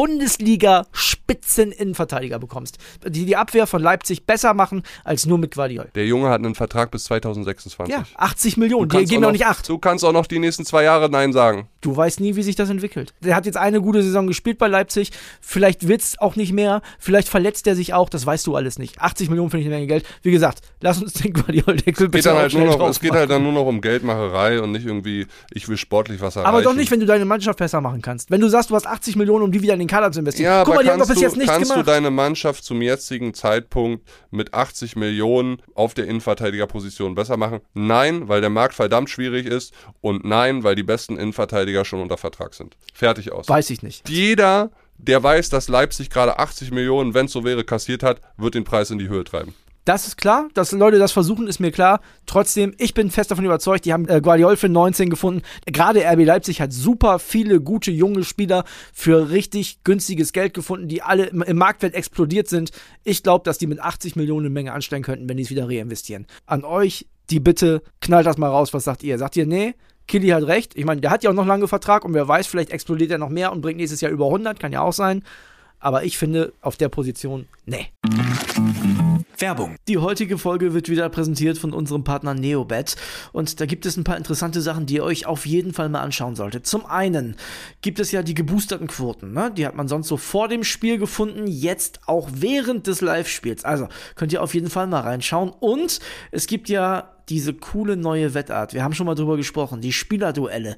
Bundesliga-Spitzen-Innenverteidiger 0.00 2.38
bekommst, 2.38 2.78
die 3.06 3.26
die 3.26 3.36
Abwehr 3.36 3.66
von 3.66 3.82
Leipzig 3.82 4.24
besser 4.24 4.54
machen 4.54 4.82
als 5.04 5.26
nur 5.26 5.36
mit 5.36 5.54
Guardiol. 5.54 5.90
Der 5.94 6.06
Junge 6.06 6.30
hat 6.30 6.38
einen 6.38 6.54
Vertrag 6.54 6.90
bis 6.90 7.04
2026. 7.04 7.94
Ja, 7.94 8.04
80 8.16 8.56
Millionen, 8.56 8.88
die 8.88 9.04
geben 9.04 9.24
auch 9.24 9.28
auch 9.28 9.32
nicht 9.32 9.44
8. 9.44 9.68
Du 9.68 9.76
kannst 9.76 10.02
auch 10.06 10.12
noch 10.12 10.26
die 10.26 10.38
nächsten 10.38 10.64
zwei 10.64 10.84
Jahre 10.84 11.10
Nein 11.10 11.34
sagen. 11.34 11.68
Du 11.80 11.96
weißt 11.96 12.20
nie, 12.20 12.36
wie 12.36 12.42
sich 12.42 12.56
das 12.56 12.68
entwickelt. 12.68 13.14
Der 13.20 13.34
hat 13.34 13.46
jetzt 13.46 13.56
eine 13.56 13.80
gute 13.80 14.02
Saison 14.02 14.26
gespielt 14.26 14.58
bei 14.58 14.68
Leipzig. 14.68 15.12
Vielleicht 15.40 15.88
wird's 15.88 16.18
auch 16.18 16.36
nicht 16.36 16.52
mehr. 16.52 16.82
Vielleicht 16.98 17.28
verletzt 17.28 17.66
er 17.66 17.74
sich 17.74 17.94
auch. 17.94 18.10
Das 18.10 18.26
weißt 18.26 18.46
du 18.46 18.54
alles 18.54 18.78
nicht. 18.78 19.00
80 19.00 19.30
Millionen 19.30 19.50
finde 19.50 19.62
ich 19.62 19.66
eine 19.68 19.76
Menge 19.76 19.86
Geld. 19.86 20.04
Wie 20.22 20.30
gesagt, 20.30 20.60
lass 20.80 21.00
uns 21.00 21.14
den 21.14 21.32
Guardiol-Deckel 21.32 22.10
bitte 22.10 22.34
halt 22.34 22.52
nur 22.52 22.66
noch, 22.66 22.88
Es 22.88 23.00
geht 23.00 23.12
halt 23.12 23.30
dann 23.30 23.42
nur 23.42 23.52
noch 23.52 23.64
um 23.64 23.80
Geldmacherei 23.80 24.60
und 24.60 24.72
nicht 24.72 24.84
irgendwie, 24.84 25.26
ich 25.54 25.68
will 25.68 25.78
sportlich 25.78 26.20
was 26.20 26.36
erreichen. 26.36 26.54
Aber 26.54 26.62
doch 26.62 26.74
nicht, 26.74 26.90
wenn 26.90 27.00
du 27.00 27.06
deine 27.06 27.24
Mannschaft 27.24 27.58
besser 27.58 27.80
machen 27.80 28.02
kannst. 28.02 28.30
Wenn 28.30 28.42
du 28.42 28.48
sagst, 28.48 28.68
du 28.68 28.74
hast 28.74 28.86
80 28.86 29.16
Millionen, 29.16 29.44
um 29.44 29.52
die 29.52 29.62
wieder 29.62 29.72
in 29.72 29.78
den 29.78 29.88
Kader 29.88 30.12
zu 30.12 30.20
investieren. 30.20 30.52
Ja, 30.52 30.64
Guck 30.64 30.74
mal, 30.74 30.84
die 30.84 30.90
haben 30.90 30.98
doch 30.98 31.08
bis 31.08 31.20
jetzt 31.20 31.36
nichts 31.36 31.50
kannst 31.50 31.70
gemacht. 31.70 31.86
Kannst 31.86 31.88
du 31.88 31.92
deine 31.92 32.10
Mannschaft 32.10 32.62
zum 32.62 32.82
jetzigen 32.82 33.32
Zeitpunkt 33.32 34.06
mit 34.30 34.52
80 34.52 34.96
Millionen 34.96 35.62
auf 35.74 35.94
der 35.94 36.06
Innenverteidigerposition 36.06 37.14
besser 37.14 37.38
machen? 37.38 37.60
Nein, 37.72 38.28
weil 38.28 38.42
der 38.42 38.50
Markt 38.50 38.74
verdammt 38.74 39.08
schwierig 39.08 39.46
ist 39.46 39.72
und 40.02 40.26
nein, 40.26 40.62
weil 40.62 40.74
die 40.74 40.82
besten 40.82 41.16
Innenverteidiger 41.16 41.69
schon 41.84 42.00
unter 42.00 42.16
Vertrag 42.16 42.54
sind. 42.54 42.76
Fertig 42.92 43.32
aus. 43.32 43.48
Weiß 43.48 43.70
ich 43.70 43.82
nicht. 43.82 44.08
Jeder, 44.08 44.70
der 44.98 45.22
weiß, 45.22 45.48
dass 45.48 45.68
Leipzig 45.68 46.10
gerade 46.10 46.38
80 46.38 46.70
Millionen, 46.70 47.14
wenn 47.14 47.26
es 47.26 47.32
so 47.32 47.44
wäre, 47.44 47.64
kassiert 47.64 48.02
hat, 48.02 48.20
wird 48.36 48.54
den 48.54 48.64
Preis 48.64 48.90
in 48.90 48.98
die 48.98 49.08
Höhe 49.08 49.24
treiben. 49.24 49.54
Das 49.86 50.06
ist 50.06 50.18
klar, 50.18 50.48
dass 50.52 50.72
Leute 50.72 50.98
das 50.98 51.10
versuchen, 51.10 51.48
ist 51.48 51.58
mir 51.58 51.72
klar. 51.72 52.00
Trotzdem, 52.26 52.74
ich 52.76 52.92
bin 52.92 53.10
fest 53.10 53.30
davon 53.30 53.46
überzeugt, 53.46 53.86
die 53.86 53.94
haben 53.94 54.06
äh, 54.08 54.20
Guardiol 54.20 54.56
für 54.56 54.68
19 54.68 55.08
gefunden. 55.08 55.42
Gerade 55.64 56.04
RB 56.04 56.24
Leipzig 56.26 56.60
hat 56.60 56.72
super 56.72 57.18
viele 57.18 57.60
gute 57.60 57.90
junge 57.90 58.22
Spieler 58.22 58.64
für 58.92 59.30
richtig 59.30 59.82
günstiges 59.82 60.32
Geld 60.32 60.52
gefunden, 60.52 60.88
die 60.88 61.02
alle 61.02 61.26
im, 61.26 61.42
im 61.42 61.56
Marktwert 61.56 61.94
explodiert 61.94 62.46
sind. 62.46 62.72
Ich 63.04 63.22
glaube, 63.22 63.44
dass 63.44 63.56
die 63.56 63.66
mit 63.66 63.80
80 63.80 64.16
Millionen 64.16 64.46
eine 64.46 64.52
Menge 64.52 64.72
anstellen 64.74 65.02
könnten, 65.02 65.28
wenn 65.28 65.38
die 65.38 65.44
es 65.44 65.50
wieder 65.50 65.66
reinvestieren. 65.66 66.26
An 66.44 66.62
euch 66.64 67.06
die 67.30 67.40
Bitte, 67.40 67.82
knallt 68.00 68.26
das 68.26 68.38
mal 68.38 68.48
raus, 68.48 68.74
was 68.74 68.84
sagt 68.84 69.02
ihr? 69.02 69.16
Sagt 69.16 69.36
ihr, 69.36 69.46
nee, 69.46 69.74
Killy 70.10 70.30
hat 70.30 70.42
recht. 70.42 70.76
Ich 70.76 70.84
meine, 70.84 71.00
der 71.00 71.12
hat 71.12 71.22
ja 71.22 71.30
auch 71.30 71.34
noch 71.34 71.46
lange 71.46 71.68
Vertrag 71.68 72.04
und 72.04 72.14
wer 72.14 72.26
weiß, 72.26 72.48
vielleicht 72.48 72.70
explodiert 72.70 73.12
er 73.12 73.18
noch 73.18 73.28
mehr 73.28 73.52
und 73.52 73.60
bringt 73.60 73.76
nächstes 73.76 74.00
Jahr 74.00 74.10
über 74.10 74.24
100, 74.24 74.58
kann 74.58 74.72
ja 74.72 74.80
auch 74.80 74.92
sein. 74.92 75.22
Aber 75.78 76.02
ich 76.02 76.18
finde, 76.18 76.52
auf 76.60 76.76
der 76.76 76.88
Position, 76.88 77.46
nee. 77.64 77.86
Werbung. 79.38 79.76
Die 79.86 79.98
heutige 79.98 80.36
Folge 80.36 80.74
wird 80.74 80.88
wieder 80.88 81.08
präsentiert 81.10 81.58
von 81.58 81.72
unserem 81.72 82.02
Partner 82.02 82.34
Neobet 82.34 82.96
und 83.32 83.60
da 83.60 83.66
gibt 83.66 83.86
es 83.86 83.96
ein 83.96 84.02
paar 84.02 84.16
interessante 84.16 84.60
Sachen, 84.60 84.84
die 84.84 84.96
ihr 84.96 85.04
euch 85.04 85.26
auf 85.26 85.46
jeden 85.46 85.72
Fall 85.72 85.88
mal 85.88 86.00
anschauen 86.00 86.34
solltet. 86.34 86.66
Zum 86.66 86.84
einen 86.84 87.36
gibt 87.80 88.00
es 88.00 88.10
ja 88.10 88.24
die 88.24 88.34
geboosterten 88.34 88.88
Quoten, 88.88 89.32
ne? 89.32 89.52
die 89.56 89.64
hat 89.64 89.76
man 89.76 89.86
sonst 89.86 90.08
so 90.08 90.16
vor 90.16 90.48
dem 90.48 90.64
Spiel 90.64 90.98
gefunden, 90.98 91.46
jetzt 91.46 92.00
auch 92.06 92.28
während 92.32 92.88
des 92.88 93.00
Live-Spiels. 93.00 93.64
Also 93.64 93.88
könnt 94.16 94.32
ihr 94.32 94.42
auf 94.42 94.54
jeden 94.54 94.70
Fall 94.70 94.88
mal 94.88 95.02
reinschauen 95.02 95.50
und 95.50 96.00
es 96.32 96.48
gibt 96.48 96.68
ja 96.68 97.14
diese 97.30 97.54
coole 97.54 97.96
neue 97.96 98.34
Wettart. 98.34 98.74
Wir 98.74 98.82
haben 98.82 98.92
schon 98.92 99.06
mal 99.06 99.14
drüber 99.14 99.36
gesprochen, 99.36 99.80
die 99.80 99.92
Spielerduelle. 99.92 100.76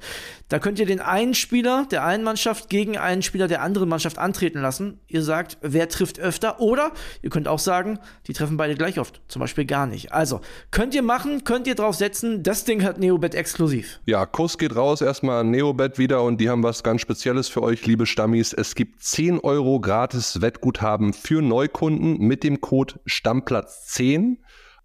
Da 0.48 0.58
könnt 0.58 0.78
ihr 0.78 0.86
den 0.86 1.00
einen 1.00 1.34
Spieler 1.34 1.86
der 1.90 2.04
einen 2.04 2.22
Mannschaft 2.22 2.68
gegen 2.68 2.98
einen 2.98 3.22
Spieler 3.22 3.48
der 3.48 3.62
anderen 3.62 3.88
Mannschaft 3.88 4.18
antreten 4.18 4.60
lassen. 4.60 5.00
Ihr 5.08 5.22
sagt, 5.22 5.56
wer 5.62 5.88
trifft 5.88 6.20
öfter 6.20 6.60
oder 6.60 6.92
ihr 7.22 7.30
könnt 7.30 7.48
auch 7.48 7.58
sagen, 7.58 7.98
die 8.26 8.34
treffen 8.34 8.58
beide 8.58 8.74
gleich 8.74 8.98
oft, 8.98 9.22
zum 9.28 9.40
Beispiel 9.40 9.64
gar 9.64 9.86
nicht. 9.86 10.12
Also, 10.12 10.40
könnt 10.70 10.94
ihr 10.94 11.02
machen, 11.02 11.44
könnt 11.44 11.66
ihr 11.66 11.74
drauf 11.74 11.94
setzen, 11.94 12.42
das 12.42 12.64
Ding 12.64 12.82
hat 12.84 12.98
Neobet 12.98 13.34
exklusiv. 13.34 14.00
Ja, 14.04 14.26
Kuss 14.26 14.58
geht 14.58 14.76
raus 14.76 15.00
erstmal 15.00 15.40
an 15.40 15.50
Neobet 15.50 15.98
wieder 15.98 16.22
und 16.22 16.38
die 16.38 16.50
haben 16.50 16.62
was 16.62 16.82
ganz 16.82 17.00
Spezielles 17.00 17.48
für 17.48 17.62
euch, 17.62 17.86
liebe 17.86 18.04
Stammis. 18.04 18.52
Es 18.52 18.74
gibt 18.74 19.02
10 19.02 19.40
Euro 19.40 19.80
gratis 19.80 20.42
Wettguthaben 20.42 21.14
für 21.14 21.40
Neukunden 21.40 22.18
mit 22.18 22.44
dem 22.44 22.60
Code 22.60 23.00
Stammplatz 23.06 23.86
10 23.86 24.38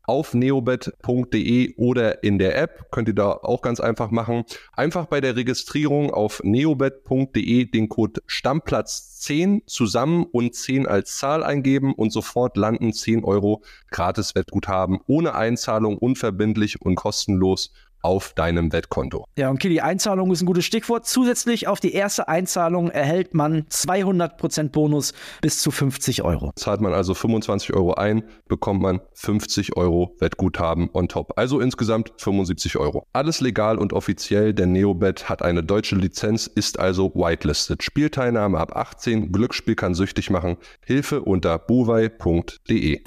auf 0.08 0.34
neobet.de 0.34 1.76
oder 1.76 2.24
in 2.24 2.40
der 2.40 2.58
App. 2.58 2.90
Könnt 2.92 3.10
ihr 3.10 3.14
da 3.14 3.32
auch 3.32 3.62
ganz 3.62 3.80
einfach 3.80 4.10
machen. 4.10 4.46
Einfach 4.74 5.06
bei 5.06 5.22
der 5.22 5.36
Registrierung 5.36 6.12
auf 6.12 6.42
neobet.de 6.44 7.66
den 7.66 7.90
Code 7.90 8.22
Stammplatz 8.26 9.20
10 9.20 9.64
zusammen 9.68 10.24
und 10.24 10.56
10 10.56 10.88
als 10.88 11.18
Zahl 11.18 11.44
eingeben 11.44 11.94
und 11.94 12.12
sofort 12.12 12.56
landen 12.56 12.94
10 12.94 13.24
Euro 13.26 13.62
gratis 13.92 14.34
Wettguthaben 14.34 15.00
ohne 15.08 15.36
Einzahlung, 15.36 15.98
unverbindlich 15.98 16.82
und 16.82 16.96
kostenlos 16.96 17.74
auf 18.08 18.32
deinem 18.34 18.72
Wettkonto. 18.72 19.26
Ja, 19.38 19.50
und 19.50 19.60
Kili, 19.60 19.82
Einzahlung 19.82 20.32
ist 20.32 20.42
ein 20.42 20.46
gutes 20.46 20.64
Stichwort. 20.64 21.06
Zusätzlich 21.06 21.68
auf 21.68 21.82
die 21.82 21.92
erste 21.92 22.30
Einzahlung 22.30 22.90
erhält 22.90 23.34
man 23.34 23.64
200% 23.64 24.70
Bonus 24.70 25.14
bis 25.42 25.62
zu 25.62 25.72
50 25.72 26.24
Euro. 26.24 26.54
Zahlt 26.56 26.80
man 26.80 26.94
also 26.94 27.14
25 27.14 27.74
Euro 27.74 27.96
ein, 27.96 28.24
bekommt 28.48 28.82
man 28.82 29.02
50 29.14 29.76
Euro 29.76 30.16
Wettguthaben 30.20 30.90
on 30.94 31.10
top. 31.10 31.34
Also 31.36 31.60
insgesamt 31.60 32.14
75 32.16 32.78
Euro. 32.78 33.06
Alles 33.12 33.42
legal 33.42 33.78
und 33.78 33.92
offiziell. 33.92 34.54
Der 34.54 34.68
Neobet 34.68 35.28
hat 35.28 35.42
eine 35.42 35.62
deutsche 35.62 35.98
Lizenz, 35.98 36.48
ist 36.48 36.80
also 36.80 37.14
whitelisted. 37.14 37.84
Spielteilnahme 37.84 38.58
ab 38.58 38.74
18. 38.74 39.34
Glücksspiel 39.34 39.76
kann 39.76 39.96
süchtig 39.96 40.30
machen. 40.30 40.56
Hilfe 40.86 41.24
unter 41.24 41.60
buwei.de. 41.60 43.02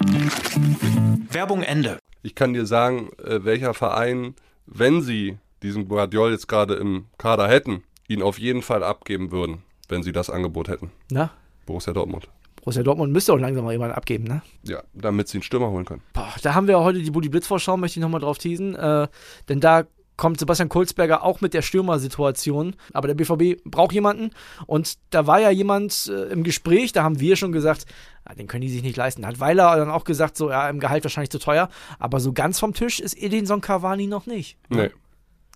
Werbung 1.31 1.63
Ende. 1.63 1.97
Ich 2.21 2.35
kann 2.35 2.53
dir 2.53 2.67
sagen, 2.67 3.09
äh, 3.25 3.43
welcher 3.43 3.73
Verein 3.73 4.35
wenn 4.73 5.01
sie 5.01 5.37
diesen 5.61 5.87
Guardiol 5.87 6.31
jetzt 6.31 6.47
gerade 6.47 6.75
im 6.75 7.05
Kader 7.17 7.47
hätten, 7.47 7.83
ihn 8.07 8.21
auf 8.21 8.39
jeden 8.39 8.61
Fall 8.61 8.83
abgeben 8.83 9.31
würden, 9.31 9.63
wenn 9.89 10.01
sie 10.01 10.11
das 10.11 10.29
Angebot 10.29 10.67
hätten. 10.69 10.91
Na? 11.11 11.31
Borussia 11.65 11.93
Dortmund. 11.93 12.29
Borussia 12.55 12.83
Dortmund 12.83 13.11
müsste 13.11 13.33
auch 13.33 13.37
langsam 13.37 13.65
mal 13.65 13.71
jemanden 13.71 13.95
abgeben, 13.95 14.23
ne? 14.23 14.41
Ja, 14.63 14.83
damit 14.93 15.27
sie 15.27 15.37
einen 15.37 15.43
Stürmer 15.43 15.69
holen 15.69 15.85
können. 15.85 16.01
Boah, 16.13 16.33
da 16.41 16.53
haben 16.53 16.67
wir 16.67 16.79
heute 16.79 17.01
die 17.01 17.11
Bulli 17.11 17.29
Blitzvorschau, 17.29 17.77
möchte 17.77 17.99
ich 17.99 18.01
nochmal 18.01 18.21
drauf 18.21 18.37
teasen. 18.37 18.75
Äh, 18.75 19.07
denn 19.49 19.59
da 19.59 19.83
kommt 20.17 20.39
Sebastian 20.39 20.69
Kulzberger 20.69 21.23
auch 21.23 21.41
mit 21.41 21.53
der 21.53 21.61
Stürmersituation. 21.61 22.75
Aber 22.93 23.07
der 23.07 23.15
BVB 23.15 23.63
braucht 23.65 23.93
jemanden. 23.93 24.31
Und 24.67 24.97
da 25.09 25.27
war 25.27 25.39
ja 25.39 25.49
jemand 25.49 26.11
äh, 26.13 26.31
im 26.31 26.43
Gespräch, 26.43 26.91
da 26.91 27.03
haben 27.03 27.19
wir 27.19 27.35
schon 27.35 27.51
gesagt, 27.51 27.85
ja, 28.27 28.35
den 28.35 28.47
können 28.47 28.61
die 28.61 28.69
sich 28.69 28.83
nicht 28.83 28.97
leisten. 28.97 29.23
Da 29.23 29.29
hat 29.29 29.39
Weiler 29.39 29.75
dann 29.77 29.89
auch 29.89 30.03
gesagt, 30.03 30.37
so, 30.37 30.49
ja, 30.49 30.69
im 30.69 30.79
Gehalt 30.79 31.03
wahrscheinlich 31.03 31.31
zu 31.31 31.39
teuer. 31.39 31.69
Aber 31.99 32.19
so 32.19 32.33
ganz 32.33 32.59
vom 32.59 32.73
Tisch 32.73 32.99
ist 32.99 33.17
Edinson 33.17 33.61
Cavani 33.61 34.07
noch 34.07 34.25
nicht. 34.25 34.57
Nee. 34.69 34.91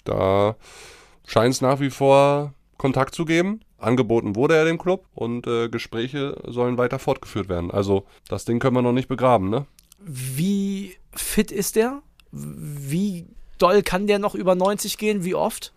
Da 0.04 0.56
scheint 1.26 1.54
es 1.54 1.62
nach 1.62 1.80
wie 1.80 1.90
vor 1.90 2.54
Kontakt 2.78 3.16
zu 3.16 3.26
geben. 3.26 3.62
Angeboten 3.78 4.36
wurde 4.36 4.56
er 4.56 4.66
dem 4.66 4.78
Club 4.78 5.06
und 5.14 5.48
äh, 5.48 5.70
Gespräche 5.70 6.42
sollen 6.46 6.78
weiter 6.78 7.00
fortgeführt 7.00 7.50
werden. 7.50 7.72
Also 7.72 8.06
das 8.28 8.46
Ding 8.46 8.60
können 8.60 8.76
wir 8.76 8.82
noch 8.82 8.94
nicht 8.94 9.08
begraben, 9.08 9.50
ne? 9.50 9.66
Wie 10.00 10.96
fit 11.14 11.52
ist 11.52 11.76
der? 11.76 12.02
Wie 12.32 13.28
doll 13.58 13.82
kann 13.84 14.08
der 14.08 14.20
noch 14.20 14.36
über 14.36 14.56
90 14.56 14.98
gehen? 14.98 15.24
Wie 15.24 15.36
oft? 15.36 15.74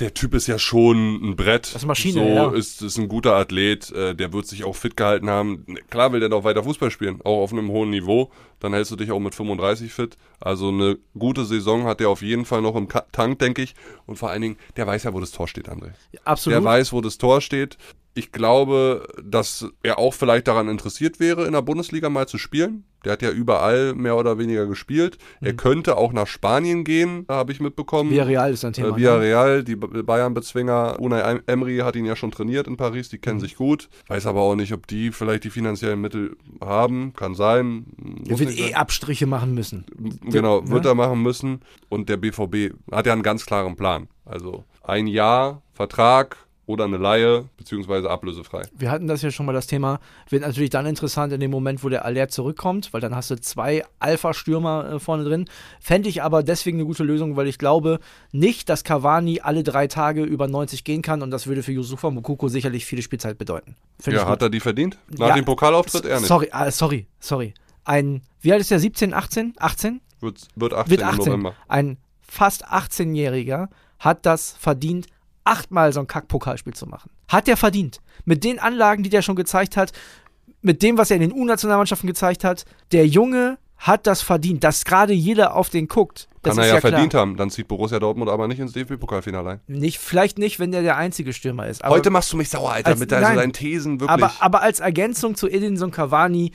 Der 0.00 0.14
Typ 0.14 0.34
ist 0.34 0.48
ja 0.48 0.58
schon 0.58 1.22
ein 1.22 1.36
Brett. 1.36 1.66
Das 1.66 1.82
ist 1.82 1.86
Maschine, 1.86 2.20
so 2.20 2.26
ja. 2.26 2.52
ist, 2.52 2.82
ist 2.82 2.98
ein 2.98 3.06
guter 3.06 3.36
Athlet, 3.36 3.92
äh, 3.92 4.16
der 4.16 4.32
wird 4.32 4.46
sich 4.46 4.64
auch 4.64 4.74
fit 4.74 4.96
gehalten 4.96 5.30
haben. 5.30 5.64
Klar 5.90 6.12
will 6.12 6.18
der 6.18 6.28
noch 6.28 6.42
weiter 6.42 6.64
Fußball 6.64 6.90
spielen, 6.90 7.20
auch 7.22 7.42
auf 7.42 7.52
einem 7.52 7.70
hohen 7.70 7.90
Niveau. 7.90 8.32
Dann 8.58 8.72
hältst 8.72 8.90
du 8.90 8.96
dich 8.96 9.12
auch 9.12 9.20
mit 9.20 9.34
35 9.34 9.92
fit. 9.92 10.16
Also 10.40 10.68
eine 10.68 10.98
gute 11.16 11.44
Saison 11.44 11.84
hat 11.84 12.00
der 12.00 12.08
auf 12.08 12.20
jeden 12.20 12.46
Fall 12.46 12.62
noch 12.62 12.74
im 12.74 12.88
Tank, 12.88 13.38
denke 13.38 13.62
ich. 13.62 13.74
Und 14.06 14.16
vor 14.16 14.30
allen 14.30 14.42
Dingen, 14.42 14.56
der 14.76 14.88
weiß 14.88 15.04
ja, 15.04 15.14
wo 15.14 15.20
das 15.20 15.30
Tor 15.30 15.46
steht, 15.46 15.68
André. 15.68 15.92
absolut. 16.24 16.56
Der 16.56 16.64
weiß, 16.64 16.92
wo 16.92 17.00
das 17.00 17.16
Tor 17.16 17.40
steht. 17.40 17.78
Ich 18.14 18.32
glaube, 18.32 19.06
dass 19.22 19.66
er 19.82 19.98
auch 19.98 20.14
vielleicht 20.14 20.48
daran 20.48 20.68
interessiert 20.68 21.20
wäre, 21.20 21.46
in 21.46 21.52
der 21.52 21.62
Bundesliga 21.62 22.08
mal 22.08 22.26
zu 22.26 22.38
spielen. 22.38 22.84
Der 23.04 23.12
hat 23.12 23.22
ja 23.22 23.30
überall 23.30 23.94
mehr 23.94 24.16
oder 24.16 24.36
weniger 24.38 24.66
gespielt. 24.66 25.16
Mhm. 25.40 25.46
Er 25.46 25.52
könnte 25.54 25.96
auch 25.96 26.12
nach 26.12 26.26
Spanien 26.26 26.84
gehen, 26.84 27.24
habe 27.28 27.52
ich 27.52 27.60
mitbekommen. 27.60 28.10
Villarreal 28.10 28.52
ist 28.52 28.64
ein 28.64 28.72
Thema. 28.72 28.88
Äh, 28.88 28.96
Villarreal, 28.96 29.58
ne? 29.58 29.64
die 29.64 29.76
Bayern-Bezwinger. 29.76 30.98
Unai 31.00 31.40
Emery 31.46 31.78
hat 31.78 31.96
ihn 31.96 32.04
ja 32.04 32.16
schon 32.16 32.30
trainiert 32.30 32.66
in 32.66 32.76
Paris, 32.76 33.08
die 33.08 33.18
kennen 33.18 33.38
mhm. 33.38 33.42
sich 33.42 33.56
gut. 33.56 33.88
Weiß 34.08 34.26
aber 34.26 34.40
auch 34.40 34.54
nicht, 34.54 34.72
ob 34.72 34.86
die 34.86 35.12
vielleicht 35.12 35.44
die 35.44 35.50
finanziellen 35.50 36.00
Mittel 36.00 36.36
haben. 36.60 37.14
Kann 37.14 37.34
sein. 37.34 37.86
Er 38.28 38.38
wird 38.38 38.50
eh 38.50 38.64
sein. 38.64 38.74
Abstriche 38.74 39.26
machen 39.26 39.54
müssen. 39.54 39.86
Genau, 40.24 40.68
wird 40.68 40.84
ja? 40.84 40.90
er 40.90 40.94
machen 40.94 41.22
müssen. 41.22 41.60
Und 41.88 42.08
der 42.08 42.18
BVB 42.18 42.74
hat 42.92 43.06
ja 43.06 43.12
einen 43.12 43.22
ganz 43.22 43.46
klaren 43.46 43.76
Plan. 43.76 44.08
Also 44.26 44.64
ein 44.82 45.06
Jahr 45.06 45.62
Vertrag, 45.72 46.36
oder 46.70 46.84
eine 46.84 46.96
Laie, 46.96 47.48
beziehungsweise 47.56 48.08
ablösefrei. 48.08 48.62
Wir 48.76 48.90
hatten 48.90 49.08
das 49.08 49.22
ja 49.22 49.30
schon 49.30 49.46
mal 49.46 49.52
das 49.52 49.66
Thema, 49.66 49.98
wird 50.28 50.42
natürlich 50.42 50.70
dann 50.70 50.86
interessant 50.86 51.32
in 51.32 51.40
dem 51.40 51.50
Moment, 51.50 51.82
wo 51.82 51.88
der 51.88 52.04
Alert 52.04 52.30
zurückkommt, 52.30 52.92
weil 52.92 53.00
dann 53.00 53.14
hast 53.14 53.30
du 53.30 53.40
zwei 53.40 53.84
Alpha-Stürmer 53.98 54.92
äh, 54.92 54.98
vorne 55.00 55.24
drin. 55.24 55.46
Fände 55.80 56.08
ich 56.08 56.22
aber 56.22 56.42
deswegen 56.42 56.78
eine 56.78 56.86
gute 56.86 57.02
Lösung, 57.02 57.36
weil 57.36 57.48
ich 57.48 57.58
glaube 57.58 57.98
nicht, 58.30 58.68
dass 58.68 58.84
Cavani 58.84 59.40
alle 59.40 59.64
drei 59.64 59.88
Tage 59.88 60.22
über 60.22 60.46
90 60.46 60.84
gehen 60.84 61.02
kann 61.02 61.22
und 61.22 61.30
das 61.30 61.46
würde 61.46 61.62
für 61.62 61.72
Yusufa 61.72 62.10
Mukoko 62.10 62.48
sicherlich 62.48 62.86
viele 62.86 63.02
Spielzeit 63.02 63.36
bedeuten. 63.36 63.74
Find 63.98 64.16
ja, 64.16 64.26
hat 64.26 64.42
er 64.42 64.50
die 64.50 64.60
verdient? 64.60 64.98
Nach 65.08 65.28
ja, 65.28 65.34
dem 65.34 65.44
Pokalauftritt 65.44 66.04
er 66.04 66.18
nicht. 66.18 66.28
Sorry, 66.28 66.48
äh, 66.52 66.70
sorry, 66.70 67.06
sorry. 67.18 67.54
Ein, 67.84 68.22
wie 68.40 68.52
alt 68.52 68.60
ist 68.60 68.70
der, 68.70 68.78
17, 68.78 69.12
18? 69.12 69.54
18? 69.58 70.00
Wird, 70.20 70.48
wird 70.54 70.74
18, 70.74 70.90
wird 70.90 71.02
18 71.02 71.18
im 71.20 71.26
November. 71.26 71.54
Ein 71.68 71.96
fast 72.20 72.68
18-Jähriger 72.68 73.68
hat 73.98 74.24
das 74.26 74.54
verdient, 74.58 75.06
achtmal 75.50 75.92
so 75.92 76.00
ein 76.00 76.06
Kack-Pokalspiel 76.06 76.74
zu 76.74 76.86
machen. 76.86 77.10
Hat 77.28 77.46
der 77.46 77.56
verdient. 77.56 78.00
Mit 78.24 78.44
den 78.44 78.58
Anlagen, 78.58 79.02
die 79.02 79.10
der 79.10 79.22
schon 79.22 79.36
gezeigt 79.36 79.76
hat, 79.76 79.92
mit 80.62 80.82
dem, 80.82 80.96
was 80.98 81.10
er 81.10 81.16
in 81.16 81.22
den 81.22 81.32
U-Nationalmannschaften 81.32 82.06
gezeigt 82.06 82.44
hat, 82.44 82.64
der 82.92 83.06
Junge 83.06 83.58
hat 83.78 84.06
das 84.06 84.20
verdient, 84.20 84.62
dass 84.62 84.84
gerade 84.84 85.14
jeder 85.14 85.56
auf 85.56 85.70
den 85.70 85.88
guckt. 85.88 86.28
Das 86.42 86.54
Kann 86.54 86.64
er 86.64 86.68
ja, 86.68 86.74
ja 86.74 86.80
klar. 86.80 86.92
verdient 86.92 87.14
haben. 87.14 87.36
Dann 87.36 87.48
zieht 87.50 87.66
Borussia 87.66 87.98
Dortmund 87.98 88.30
aber 88.30 88.46
nicht 88.46 88.60
ins 88.60 88.72
DFB-Pokalfinale 88.72 89.50
ein. 89.52 89.60
Nicht, 89.66 89.98
vielleicht 89.98 90.38
nicht, 90.38 90.58
wenn 90.60 90.70
der 90.70 90.82
der 90.82 90.96
einzige 90.98 91.32
Stürmer 91.32 91.66
ist. 91.66 91.82
Aber, 91.82 91.94
Heute 91.94 92.10
machst 92.10 92.30
du 92.32 92.36
mich 92.36 92.50
sauer, 92.50 92.72
Alter, 92.72 92.88
als- 92.90 93.00
mit 93.00 93.10
deinen, 93.10 93.22
nein. 93.22 93.36
deinen 93.36 93.52
Thesen 93.54 94.00
wirklich. 94.00 94.10
aber, 94.10 94.32
aber 94.40 94.62
als 94.62 94.80
Ergänzung 94.80 95.34
zu 95.34 95.48
Edinson 95.48 95.90
Cavani 95.90 96.52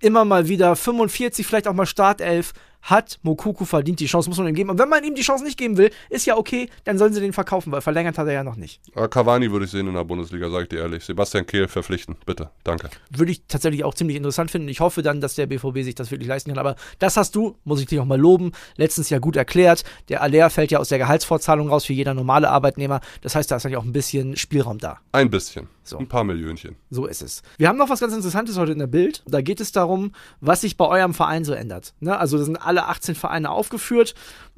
immer 0.00 0.24
mal 0.24 0.48
wieder 0.48 0.76
45, 0.76 1.44
vielleicht 1.46 1.66
auch 1.68 1.74
mal 1.74 1.86
Startelf, 1.86 2.52
hat 2.82 3.18
Mokuku 3.22 3.64
verdient. 3.64 4.00
Die 4.00 4.06
Chance 4.06 4.28
muss 4.28 4.38
man 4.38 4.48
ihm 4.48 4.54
geben. 4.54 4.70
Und 4.70 4.78
wenn 4.78 4.88
man 4.88 5.04
ihm 5.04 5.14
die 5.14 5.22
Chance 5.22 5.44
nicht 5.44 5.58
geben 5.58 5.76
will, 5.76 5.90
ist 6.08 6.26
ja 6.26 6.36
okay, 6.36 6.68
dann 6.84 6.98
sollen 6.98 7.12
sie 7.12 7.20
den 7.20 7.32
verkaufen, 7.32 7.72
weil 7.72 7.80
verlängert 7.80 8.18
hat 8.18 8.26
er 8.26 8.32
ja 8.32 8.44
noch 8.44 8.56
nicht. 8.56 8.80
Aber 8.94 9.08
Cavani 9.08 9.50
würde 9.50 9.64
ich 9.66 9.70
sehen 9.70 9.86
in 9.86 9.94
der 9.94 10.04
Bundesliga, 10.04 10.50
sag 10.50 10.62
ich 10.62 10.68
dir 10.68 10.80
ehrlich. 10.80 11.04
Sebastian 11.04 11.46
Kehl 11.46 11.68
verpflichten, 11.68 12.16
bitte. 12.26 12.50
Danke. 12.64 12.90
Würde 13.10 13.32
ich 13.32 13.42
tatsächlich 13.46 13.84
auch 13.84 13.94
ziemlich 13.94 14.16
interessant 14.16 14.50
finden. 14.50 14.68
Ich 14.68 14.80
hoffe 14.80 15.02
dann, 15.02 15.20
dass 15.20 15.34
der 15.34 15.46
BVB 15.46 15.82
sich 15.82 15.94
das 15.94 16.10
wirklich 16.10 16.28
leisten 16.28 16.50
kann. 16.50 16.58
Aber 16.58 16.76
das 16.98 17.16
hast 17.16 17.34
du, 17.34 17.56
muss 17.64 17.80
ich 17.80 17.86
dich 17.86 18.00
auch 18.00 18.04
mal 18.04 18.18
loben, 18.20 18.52
letztens 18.76 19.10
ja 19.10 19.18
gut 19.18 19.36
erklärt. 19.36 19.84
Der 20.08 20.22
Aller 20.22 20.50
fällt 20.50 20.70
ja 20.70 20.78
aus 20.78 20.88
der 20.88 20.98
Gehaltsvorzahlung 20.98 21.68
raus 21.68 21.84
für 21.84 21.92
jeder 21.92 22.14
normale 22.14 22.50
Arbeitnehmer. 22.50 23.00
Das 23.20 23.34
heißt, 23.34 23.50
da 23.50 23.56
ist 23.56 23.66
eigentlich 23.66 23.76
auch 23.76 23.84
ein 23.84 23.92
bisschen 23.92 24.36
Spielraum 24.36 24.78
da. 24.78 24.98
Ein 25.12 25.30
bisschen. 25.30 25.68
So. 25.82 25.98
Ein 25.98 26.06
paar 26.06 26.22
Millionchen. 26.22 26.76
So 26.90 27.06
ist 27.06 27.20
es. 27.20 27.42
Wir 27.58 27.66
haben 27.66 27.76
noch 27.76 27.88
was 27.88 27.98
ganz 27.98 28.14
Interessantes 28.14 28.56
heute 28.56 28.70
in 28.70 28.78
der 28.78 28.86
Bild. 28.86 29.24
Da 29.26 29.40
geht 29.40 29.60
es 29.60 29.72
darum, 29.72 30.12
was 30.40 30.60
sich 30.60 30.76
bei 30.76 30.86
eurem 30.86 31.14
Verein 31.14 31.44
so 31.44 31.52
ändert. 31.52 31.94
Ne? 31.98 32.16
Also 32.16 32.38
da 32.38 32.44
sind 32.44 32.56
alle 32.70 32.86
18 32.86 33.16
Vereine 33.16 33.50
aufgeführt. 33.50 34.14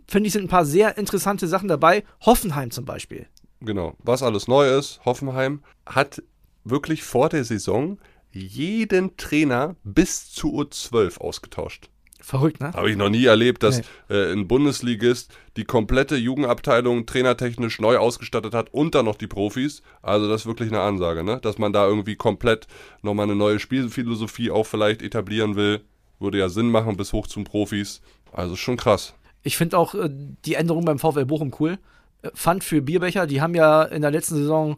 Finde 0.06 0.26
ich, 0.26 0.34
sind 0.34 0.44
ein 0.44 0.48
paar 0.48 0.66
sehr 0.66 0.98
interessante 0.98 1.48
Sachen 1.48 1.68
dabei. 1.68 2.04
Hoffenheim 2.20 2.70
zum 2.70 2.84
Beispiel. 2.84 3.26
Genau. 3.60 3.96
Was 4.02 4.22
alles 4.22 4.48
neu 4.48 4.68
ist, 4.68 5.00
Hoffenheim 5.06 5.62
hat 5.86 6.22
wirklich 6.64 7.02
vor 7.02 7.30
der 7.30 7.44
Saison 7.44 7.98
jeden 8.30 9.16
Trainer 9.16 9.76
bis 9.82 10.30
zu 10.30 10.48
U12 10.60 11.18
ausgetauscht. 11.18 11.88
Verrückt, 12.20 12.60
ne? 12.60 12.72
Habe 12.72 12.90
ich 12.90 12.96
noch 12.96 13.08
nie 13.08 13.24
erlebt, 13.24 13.62
dass 13.62 13.80
äh, 14.08 14.32
ein 14.32 14.46
Bundesligist 14.46 15.34
die 15.56 15.64
komplette 15.64 16.16
Jugendabteilung 16.16 17.04
trainertechnisch 17.04 17.80
neu 17.80 17.96
ausgestattet 17.96 18.54
hat 18.54 18.72
und 18.72 18.94
dann 18.94 19.06
noch 19.06 19.16
die 19.16 19.26
Profis. 19.26 19.82
Also 20.02 20.28
das 20.28 20.42
ist 20.42 20.46
wirklich 20.46 20.68
eine 20.68 20.82
Ansage, 20.82 21.24
ne? 21.24 21.40
Dass 21.40 21.58
man 21.58 21.72
da 21.72 21.86
irgendwie 21.86 22.14
komplett 22.14 22.68
nochmal 23.02 23.24
eine 23.24 23.34
neue 23.34 23.58
Spielphilosophie 23.58 24.52
auch 24.52 24.66
vielleicht 24.66 25.02
etablieren 25.02 25.56
will. 25.56 25.80
Würde 26.22 26.38
ja 26.38 26.48
Sinn 26.48 26.70
machen 26.70 26.96
bis 26.96 27.12
hoch 27.12 27.26
zum 27.26 27.44
Profis. 27.44 28.00
Also 28.32 28.56
schon 28.56 28.76
krass. 28.76 29.14
Ich 29.42 29.56
finde 29.56 29.78
auch 29.78 29.94
äh, 29.94 30.08
die 30.44 30.54
Änderung 30.54 30.84
beim 30.84 30.98
VfL 30.98 31.26
Bochum 31.26 31.52
cool. 31.60 31.78
Äh, 32.22 32.30
Pfand 32.30 32.64
für 32.64 32.80
Bierbecher, 32.80 33.26
die 33.26 33.40
haben 33.40 33.54
ja 33.54 33.82
in 33.82 34.02
der 34.02 34.10
letzten 34.10 34.36
Saison 34.36 34.76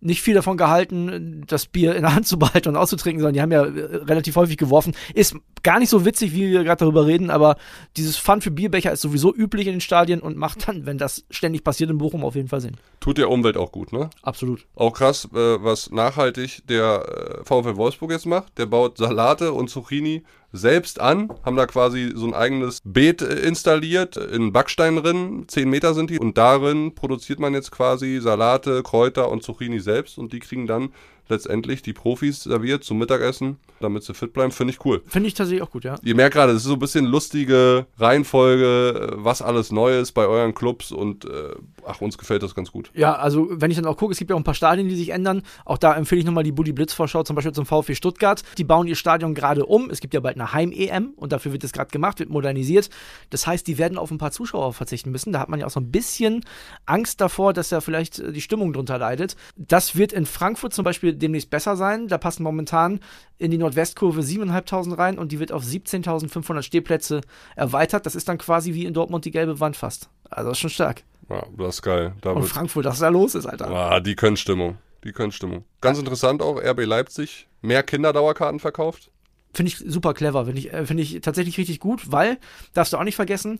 nicht 0.00 0.20
viel 0.20 0.34
davon 0.34 0.56
gehalten, 0.56 1.44
das 1.46 1.66
Bier 1.66 1.94
in 1.96 2.02
der 2.02 2.14
Hand 2.14 2.26
zu 2.26 2.38
behalten 2.38 2.68
und 2.68 2.76
auszutrinken, 2.76 3.20
sondern 3.20 3.34
die 3.34 3.40
haben 3.40 3.52
ja 3.52 3.64
äh, 3.64 3.96
relativ 4.04 4.36
häufig 4.36 4.56
geworfen. 4.56 4.94
Ist 5.14 5.36
gar 5.62 5.78
nicht 5.78 5.88
so 5.88 6.04
witzig, 6.04 6.32
wie 6.32 6.50
wir 6.50 6.64
gerade 6.64 6.80
darüber 6.80 7.06
reden, 7.06 7.30
aber 7.30 7.56
dieses 7.96 8.18
Pfand 8.18 8.44
für 8.44 8.50
Bierbecher 8.50 8.92
ist 8.92 9.00
sowieso 9.00 9.34
üblich 9.34 9.66
in 9.66 9.74
den 9.74 9.80
Stadien 9.80 10.20
und 10.20 10.36
macht 10.36 10.68
dann, 10.68 10.86
wenn 10.86 10.98
das 10.98 11.24
ständig 11.30 11.64
passiert 11.64 11.90
in 11.90 11.98
Bochum, 11.98 12.24
auf 12.24 12.34
jeden 12.34 12.48
Fall 12.48 12.60
Sinn. 12.60 12.76
Tut 13.00 13.18
der 13.18 13.30
Umwelt 13.30 13.56
auch 13.56 13.72
gut, 13.72 13.92
ne? 13.92 14.10
Absolut. 14.22 14.66
Auch 14.74 14.92
krass, 14.92 15.28
äh, 15.32 15.64
was 15.64 15.90
nachhaltig 15.90 16.62
der 16.68 17.42
VfL 17.44 17.76
Wolfsburg 17.76 18.10
jetzt 18.10 18.26
macht. 18.26 18.58
Der 18.58 18.66
baut 18.66 18.98
Salate 18.98 19.52
und 19.52 19.68
Zucchini 19.68 20.24
selbst 20.56 21.00
an, 21.00 21.32
haben 21.44 21.56
da 21.56 21.66
quasi 21.66 22.12
so 22.14 22.26
ein 22.26 22.34
eigenes 22.34 22.80
Beet 22.84 23.22
äh, 23.22 23.40
installiert 23.40 24.16
in 24.16 24.52
Backsteinrinnen, 24.52 25.48
10 25.48 25.68
Meter 25.68 25.94
sind 25.94 26.10
die, 26.10 26.18
und 26.18 26.38
darin 26.38 26.94
produziert 26.94 27.38
man 27.38 27.54
jetzt 27.54 27.70
quasi 27.70 28.18
Salate, 28.20 28.82
Kräuter 28.82 29.30
und 29.30 29.42
Zucchini 29.42 29.80
selbst. 29.80 30.18
Und 30.18 30.32
die 30.32 30.40
kriegen 30.40 30.66
dann 30.66 30.92
letztendlich 31.28 31.82
die 31.82 31.92
Profis 31.92 32.42
serviert 32.42 32.84
zum 32.84 32.98
Mittagessen, 32.98 33.58
damit 33.80 34.04
sie 34.04 34.14
fit 34.14 34.32
bleiben, 34.32 34.52
finde 34.52 34.72
ich 34.72 34.84
cool. 34.84 35.02
Finde 35.06 35.28
ich 35.28 35.34
tatsächlich 35.34 35.62
auch 35.62 35.70
gut, 35.70 35.84
ja. 35.84 35.96
Ihr 36.02 36.14
merkt 36.14 36.34
gerade, 36.34 36.52
es 36.52 36.58
ist 36.58 36.64
so 36.64 36.74
ein 36.74 36.78
bisschen 36.78 37.04
lustige 37.04 37.86
Reihenfolge, 37.98 39.12
äh, 39.12 39.14
was 39.16 39.42
alles 39.42 39.72
neu 39.72 39.98
ist 39.98 40.12
bei 40.12 40.26
euren 40.26 40.54
Clubs 40.54 40.92
und 40.92 41.24
äh, 41.24 41.54
ach, 41.86 42.00
uns 42.00 42.18
gefällt 42.18 42.42
das 42.42 42.54
ganz 42.54 42.72
gut. 42.72 42.90
Ja, 42.94 43.14
also 43.14 43.48
wenn 43.50 43.70
ich 43.70 43.76
dann 43.76 43.86
auch 43.86 43.96
gucke, 43.96 44.12
es 44.12 44.18
gibt 44.18 44.30
ja 44.30 44.36
auch 44.36 44.40
ein 44.40 44.44
paar 44.44 44.54
Stadien, 44.54 44.88
die 44.88 44.96
sich 44.96 45.10
ändern. 45.10 45.42
Auch 45.64 45.78
da 45.78 45.94
empfehle 45.94 46.20
ich 46.20 46.26
nochmal 46.26 46.44
die 46.44 46.52
Buddy 46.52 46.72
Blitz 46.72 46.92
Vorschau, 46.92 47.22
zum 47.22 47.36
Beispiel 47.36 47.52
zum 47.52 47.66
VfB 47.66 47.94
Stuttgart. 47.94 48.42
Die 48.58 48.64
bauen 48.64 48.86
ihr 48.86 48.96
Stadion 48.96 49.34
gerade 49.34 49.66
um. 49.66 49.90
Es 49.90 50.00
gibt 50.00 50.14
ja 50.14 50.20
bald 50.20 50.36
eine 50.36 50.52
Heim-EM 50.52 51.14
und 51.16 51.32
dafür 51.32 51.52
wird 51.52 51.64
es 51.64 51.72
gerade 51.72 51.90
gemacht, 51.90 52.18
wird 52.18 52.30
modernisiert. 52.30 52.90
Das 53.30 53.46
heißt, 53.46 53.66
die 53.66 53.78
werden 53.78 53.98
auf 53.98 54.10
ein 54.10 54.18
paar 54.18 54.32
Zuschauer 54.32 54.72
verzichten 54.72 55.10
müssen. 55.10 55.32
Da 55.32 55.40
hat 55.40 55.48
man 55.48 55.60
ja 55.60 55.66
auch 55.66 55.70
so 55.70 55.80
ein 55.80 55.90
bisschen 55.90 56.44
Angst 56.86 57.20
davor, 57.20 57.52
dass 57.52 57.68
da 57.68 57.80
vielleicht 57.80 58.18
äh, 58.18 58.32
die 58.32 58.40
Stimmung 58.40 58.72
drunter 58.72 58.98
leidet. 58.98 59.36
Das 59.56 59.96
wird 59.96 60.12
in 60.12 60.26
Frankfurt 60.26 60.72
zum 60.72 60.84
Beispiel 60.84 61.15
demnächst 61.16 61.50
besser 61.50 61.76
sein. 61.76 62.08
Da 62.08 62.18
passen 62.18 62.42
momentan 62.42 63.00
in 63.38 63.50
die 63.50 63.58
Nordwestkurve 63.58 64.20
7.500 64.20 64.98
rein 64.98 65.18
und 65.18 65.32
die 65.32 65.38
wird 65.38 65.52
auf 65.52 65.62
17.500 65.62 66.62
Stehplätze 66.62 67.20
erweitert. 67.56 68.06
Das 68.06 68.14
ist 68.14 68.28
dann 68.28 68.38
quasi 68.38 68.74
wie 68.74 68.84
in 68.84 68.94
Dortmund 68.94 69.24
die 69.24 69.30
gelbe 69.30 69.60
Wand 69.60 69.76
fast. 69.76 70.10
Also 70.30 70.50
das 70.50 70.58
ist 70.58 70.60
schon 70.62 70.70
stark. 70.70 71.02
Ja, 71.28 71.44
das 71.56 71.76
ist 71.76 71.82
geil. 71.82 72.14
Da 72.20 72.30
Und 72.30 72.44
Frankfurt, 72.44 72.84
was 72.84 73.00
da 73.00 73.08
los 73.08 73.34
ist, 73.34 73.46
Alter. 73.46 73.68
ah, 73.70 74.00
die 74.00 74.14
können 74.14 74.36
Stimmung. 74.36 74.78
Die 75.04 75.12
können 75.12 75.32
Stimmung. 75.32 75.64
Ganz 75.80 75.98
interessant 75.98 76.42
auch, 76.42 76.60
RB 76.60 76.84
Leipzig, 76.84 77.48
mehr 77.62 77.82
Kinderdauerkarten 77.82 78.60
verkauft. 78.60 79.10
Finde 79.52 79.72
ich 79.72 79.78
super 79.78 80.12
clever, 80.12 80.44
finde 80.44 80.58
ich, 80.60 80.72
äh, 80.72 80.84
finde 80.84 81.02
ich 81.02 81.20
tatsächlich 81.22 81.56
richtig 81.56 81.80
gut, 81.80 82.12
weil, 82.12 82.38
darfst 82.74 82.92
du 82.92 82.98
auch 82.98 83.04
nicht 83.04 83.16
vergessen, 83.16 83.58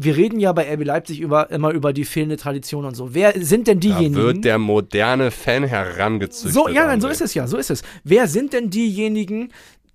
wir 0.00 0.16
reden 0.16 0.38
ja 0.38 0.52
bei 0.52 0.72
RB 0.72 0.84
Leipzig 0.84 1.20
über, 1.20 1.50
immer 1.50 1.70
über 1.72 1.92
die 1.92 2.04
fehlende 2.04 2.36
Tradition 2.36 2.84
und 2.84 2.94
so. 2.94 3.14
Wer 3.14 3.32
sind 3.44 3.66
denn 3.66 3.80
Da 3.80 3.88
diejenigen? 3.88 4.14
wird 4.14 4.44
der 4.44 4.58
moderne 4.58 5.30
Fan 5.30 5.64
herangezüchtet. 5.64 6.52
so, 6.54 6.68
ja, 6.68 6.86
nein, 6.86 7.00
so 7.00 7.08
ist 7.08 7.20
es 7.20 7.34
ja, 7.34 7.46
so 7.46 7.56
ist 7.56 7.70
es. 7.70 7.82
Wer 8.04 8.28
sind 8.28 8.52
denn 8.52 8.70
diejenigen, 8.70 9.50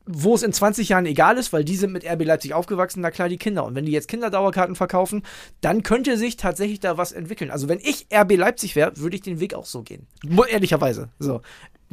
wo 0.06 0.36
es 0.36 0.44
in 0.44 0.52
20 0.52 0.90
Jahren 0.90 1.06
egal 1.06 1.38
ist, 1.38 1.54
weil 1.54 1.64
die 1.64 1.78
sind 1.78 1.94
mit 1.94 2.06
RB 2.06 2.26
Leipzig 2.26 2.54
aufgewachsen, 2.54 3.00
na 3.00 3.10
klar, 3.12 3.30
die 3.30 3.38
Kinder. 3.38 3.64
Und 3.66 3.76
wenn 3.76 3.86
die 3.86 3.94
jetzt 3.94 4.10
Kinderdauerkarten 4.10 4.76
verkaufen, 4.76 5.24
dann 5.62 5.82
könnte 5.84 6.18
sich 6.18 6.36
tatsächlich 6.36 6.82
da 6.82 6.98
was 6.98 7.14
entwickeln. 7.14 7.50
Also 7.52 7.70
wenn 7.70 7.80
ich 7.80 8.08
RB 8.14 8.36
Leipzig 8.36 8.76
wäre, 8.76 8.98
würde 8.98 9.16
ich 9.16 9.22
den 9.22 9.40
Weg 9.40 9.54
auch 9.54 9.66
so 9.66 9.82
gehen. 9.84 10.06
Ehrlicherweise. 10.50 11.08
So. 11.20 11.40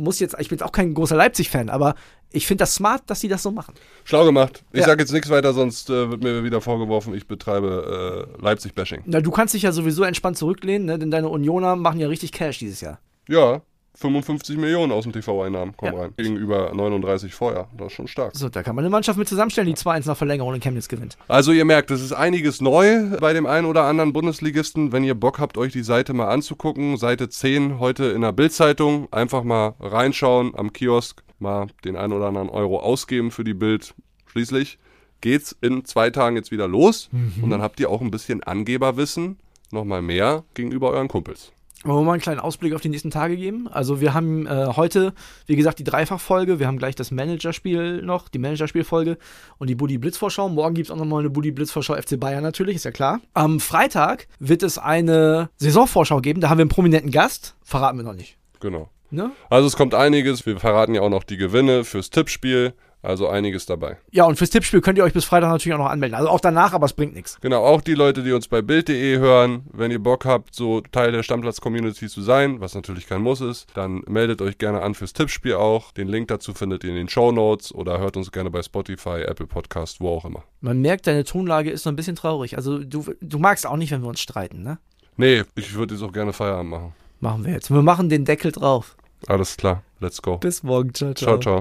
Muss 0.01 0.19
jetzt, 0.21 0.37
ich 0.39 0.49
bin 0.49 0.59
jetzt 0.59 0.67
auch 0.67 0.73
kein 0.73 0.95
großer 0.95 1.17
Leipzig-Fan, 1.17 1.69
aber 1.71 1.95
ich 2.33 2.47
finde 2.47 2.63
das 2.63 2.75
smart, 2.75 3.03
dass 3.07 3.21
die 3.21 3.29
das 3.29 3.43
so 3.43 3.51
machen. 3.51 3.75
Schlau 4.05 4.25
gemacht. 4.25 4.65
Ich 4.73 4.81
Ja. 4.81 4.87
sage 4.87 5.03
jetzt 5.03 5.13
nichts 5.13 5.31
weiter, 5.31 5.53
sonst 5.53 5.91
äh, 5.91 6.11
wird 6.11 6.23
mir 6.23 6.45
wieder 6.45 6.61
vorgeworfen, 6.61 7.15
ich 7.15 7.27
betreibe 7.27 8.27
äh, 8.39 8.43
Leipzig-Bashing. 8.43 9.03
Na, 9.07 9.21
du 9.21 9.31
kannst 9.31 9.55
dich 9.55 9.63
ja 9.63 9.73
sowieso 9.73 10.03
entspannt 10.05 10.37
zurücklehnen, 10.39 10.87
ne? 10.87 10.99
denn 10.99 11.11
deine 11.11 11.29
Unioner 11.29 11.77
machen 11.77 12.01
ja 12.01 12.09
richtig 12.09 12.33
Cash 12.33 12.59
dieses 12.59 12.81
Jahr. 12.81 12.99
Ja, 13.29 13.63
55 13.95 14.57
Millionen 14.57 14.93
aus 14.93 15.05
dem 15.05 15.13
TV-Einnahmen 15.13 15.77
kommen 15.77 15.93
Ja. 15.95 16.01
rein. 16.01 16.15
Gegenüber 16.17 16.73
39 16.75 17.35
vorher. 17.35 17.69
Das 17.77 17.89
ist 17.89 17.93
schon 17.95 18.09
stark. 18.09 18.35
So, 18.35 18.49
da 18.49 18.63
kann 18.63 18.75
man 18.77 18.85
eine 18.85 18.91
Mannschaft 18.91 19.19
mit 19.19 19.29
zusammenstellen, 19.29 19.69
die 19.69 19.75
2-1 19.77 20.07
nach 20.07 20.17
Verlängerung 20.17 20.55
in 20.55 20.61
Chemnitz 20.61 20.89
gewinnt. 20.89 21.17
Also 21.29 21.53
ihr 21.53 21.65
merkt, 21.65 21.91
es 21.91 22.01
ist 22.01 22.13
einiges 22.13 22.61
neu 22.61 23.11
bei 23.21 23.33
dem 23.33 23.47
einen 23.47 23.67
oder 23.67 23.85
anderen 23.85 24.13
Bundesligisten. 24.13 24.93
Wenn 24.93 25.05
ihr 25.05 25.15
Bock 25.15 25.39
habt, 25.39 25.59
euch 25.59 25.73
die 25.73 25.83
Seite 25.83 26.13
mal 26.15 26.29
anzugucken, 26.29 26.97
Seite 26.97 27.29
10 27.29 27.79
heute 27.79 28.05
in 28.07 28.23
der 28.23 28.33
Bildzeitung, 28.33 29.09
einfach 29.13 29.43
mal 29.43 29.75
reinschauen 29.81 30.53
am 30.57 30.73
Kiosk, 30.73 31.23
mal 31.39 31.67
den 31.85 31.97
einen 31.97 32.13
oder 32.13 32.27
anderen 32.27 32.49
Euro 32.49 32.79
ausgeben 32.81 33.31
für 33.31 33.45
die 33.45 33.55
Bild. 33.55 33.95
Schließlich 34.27 34.79
geht's 35.21 35.55
in 35.61 35.85
zwei 35.85 36.11
Tagen 36.11 36.37
jetzt 36.37 36.51
wieder 36.51 36.69
los 36.69 37.11
und 37.43 37.51
dann 37.51 37.61
habt 37.61 37.79
ihr 37.81 37.91
auch 37.91 38.01
ein 38.01 38.11
bisschen 38.11 38.43
Angeberwissen, 38.43 39.39
nochmal 39.71 40.01
mehr 40.01 40.45
gegenüber 40.55 40.91
euren 40.91 41.09
Kumpels. 41.09 41.53
Wollen 41.83 42.01
wir 42.01 42.05
mal 42.05 42.13
einen 42.13 42.21
kleinen 42.21 42.41
Ausblick 42.41 42.75
auf 42.75 42.83
die 42.83 42.91
nächsten 42.91 43.11
Tage 43.11 43.39
geben? 43.39 43.67
Also 43.67 44.03
wir 44.03 44.13
haben 44.13 44.47
äh, 44.47 44.67
heute, 44.77 45.15
wie 45.47 45.57
gesagt, 45.57 45.79
die 45.79 45.85
Dreifachfolge. 45.85 46.59
Wir 46.59 46.67
haben 46.67 46.77
gleich 46.77 46.95
das 46.95 47.11
Managerspiel 47.11 48.03
noch, 48.03 48.29
die 48.29 48.39
Managerspielfolge 48.39 49.17
und 49.57 49.71
die 49.71 49.75
Buddy 49.75 49.97
Blitz-Vorschau. 49.97 50.51
Morgen 50.51 50.75
gibt 50.75 50.89
es 50.89 50.91
auch 50.91 50.97
nochmal 50.97 51.21
eine 51.21 51.31
Buddy 51.31 51.53
Blitz-Vorschau 51.53 51.95
FC 51.95 52.21
Bayern 52.21 52.43
natürlich, 52.43 52.77
ist 52.77 52.85
ja 52.85 52.91
klar. 52.91 53.21
Am 53.33 53.61
Freitag 53.61 54.29
wird 54.39 54.63
es 54.63 54.77
eine 54.77 55.49
Saisonvorschau 55.57 56.21
geben. 56.21 56.43
Da 56.43 56.51
haben 56.51 56.59
wir 56.59 56.65
einen 56.65 56.71
prominenten 56.71 57.11
Gast. 57.11 57.57
Verraten 57.63 57.97
wir 57.97 58.05
noch 58.05 58.15
nicht. 58.15 58.37
Genau. 58.61 58.91
Ne? 59.11 59.31
Also 59.49 59.67
es 59.67 59.77
kommt 59.77 59.95
einiges. 59.95 60.45
Wir 60.45 60.61
verraten 60.61 60.95
ja 60.95 61.01
auch 61.01 61.09
noch 61.09 61.25
die 61.25 61.39
Gewinne 61.39 61.85
fürs 61.85 62.11
Tippspiel. 62.11 62.75
Also 63.03 63.29
einiges 63.29 63.65
dabei. 63.65 63.97
Ja, 64.11 64.25
und 64.25 64.37
fürs 64.37 64.51
Tippspiel 64.51 64.83
könnt 64.83 64.99
ihr 64.99 65.05
euch 65.05 65.15
bis 65.15 65.25
Freitag 65.25 65.51
natürlich 65.51 65.75
auch 65.75 65.83
noch 65.83 65.91
anmelden. 65.91 66.17
Also 66.17 66.29
auch 66.29 66.41
danach, 66.41 66.75
aber 66.75 66.85
es 66.85 66.93
bringt 66.93 67.15
nichts. 67.15 67.39
Genau, 67.41 67.65
auch 67.65 67.81
die 67.81 67.95
Leute, 67.95 68.23
die 68.23 68.33
uns 68.33 68.47
bei 68.47 68.61
Bild.de 68.61 69.19
hören, 69.19 69.63
wenn 69.73 69.91
ihr 69.91 69.99
Bock 69.99 70.27
habt, 70.27 70.55
so 70.55 70.83
Teil 70.83 71.13
der 71.13 71.23
Stammplatz-Community 71.23 72.09
zu 72.09 72.21
sein, 72.21 72.61
was 72.61 72.75
natürlich 72.75 73.07
kein 73.07 73.23
Muss 73.23 73.41
ist, 73.41 73.69
dann 73.75 74.03
meldet 74.07 74.43
euch 74.43 74.59
gerne 74.59 74.83
an 74.83 74.95
fürs 74.95 75.15
Tippspiel 75.15 75.55
auch. 75.55 75.93
Den 75.93 76.09
Link 76.09 76.29
dazu 76.29 76.53
findet 76.53 76.85
ihr 76.85 76.91
in 76.91 76.97
den 76.97 77.09
Show 77.09 77.33
Notes 77.33 77.75
oder 77.75 77.99
hört 77.99 78.19
uns 78.19 78.33
gerne 78.33 78.51
bei 78.51 78.63
Spotify, 78.63 79.23
Apple 79.23 79.47
Podcast, 79.47 80.01
wo 80.01 80.11
auch 80.11 80.27
immer. 80.27 80.45
Man 80.61 80.81
merkt, 80.83 81.07
deine 81.07 81.25
Tonlage 81.25 81.71
ist 81.71 81.85
so 81.85 81.89
ein 81.89 81.97
bisschen 81.97 82.17
traurig. 82.17 82.57
Also 82.57 82.79
du, 82.79 83.07
du 83.21 83.39
magst 83.39 83.67
auch 83.67 83.77
nicht, 83.77 83.93
wenn 83.93 84.03
wir 84.03 84.09
uns 84.09 84.21
streiten, 84.21 84.63
ne? 84.63 84.79
Nee, 85.17 85.45
ich 85.55 85.75
würde 85.75 85.95
jetzt 85.95 86.03
auch 86.03 86.13
gerne 86.13 86.33
Feierabend 86.33 86.71
machen. 86.71 86.93
Machen 87.21 87.45
wir 87.45 87.53
jetzt. 87.53 87.71
Wir 87.71 87.83
machen 87.83 88.09
den 88.09 88.25
Deckel 88.25 88.53
drauf. 88.53 88.97
Alles 89.27 89.57
klar, 89.57 89.83
let's 90.01 90.23
go. 90.23 90.39
Bis 90.39 90.63
morgen. 90.63 90.95
Ciao, 90.95 91.13
Ciao, 91.15 91.39
ciao. 91.39 91.61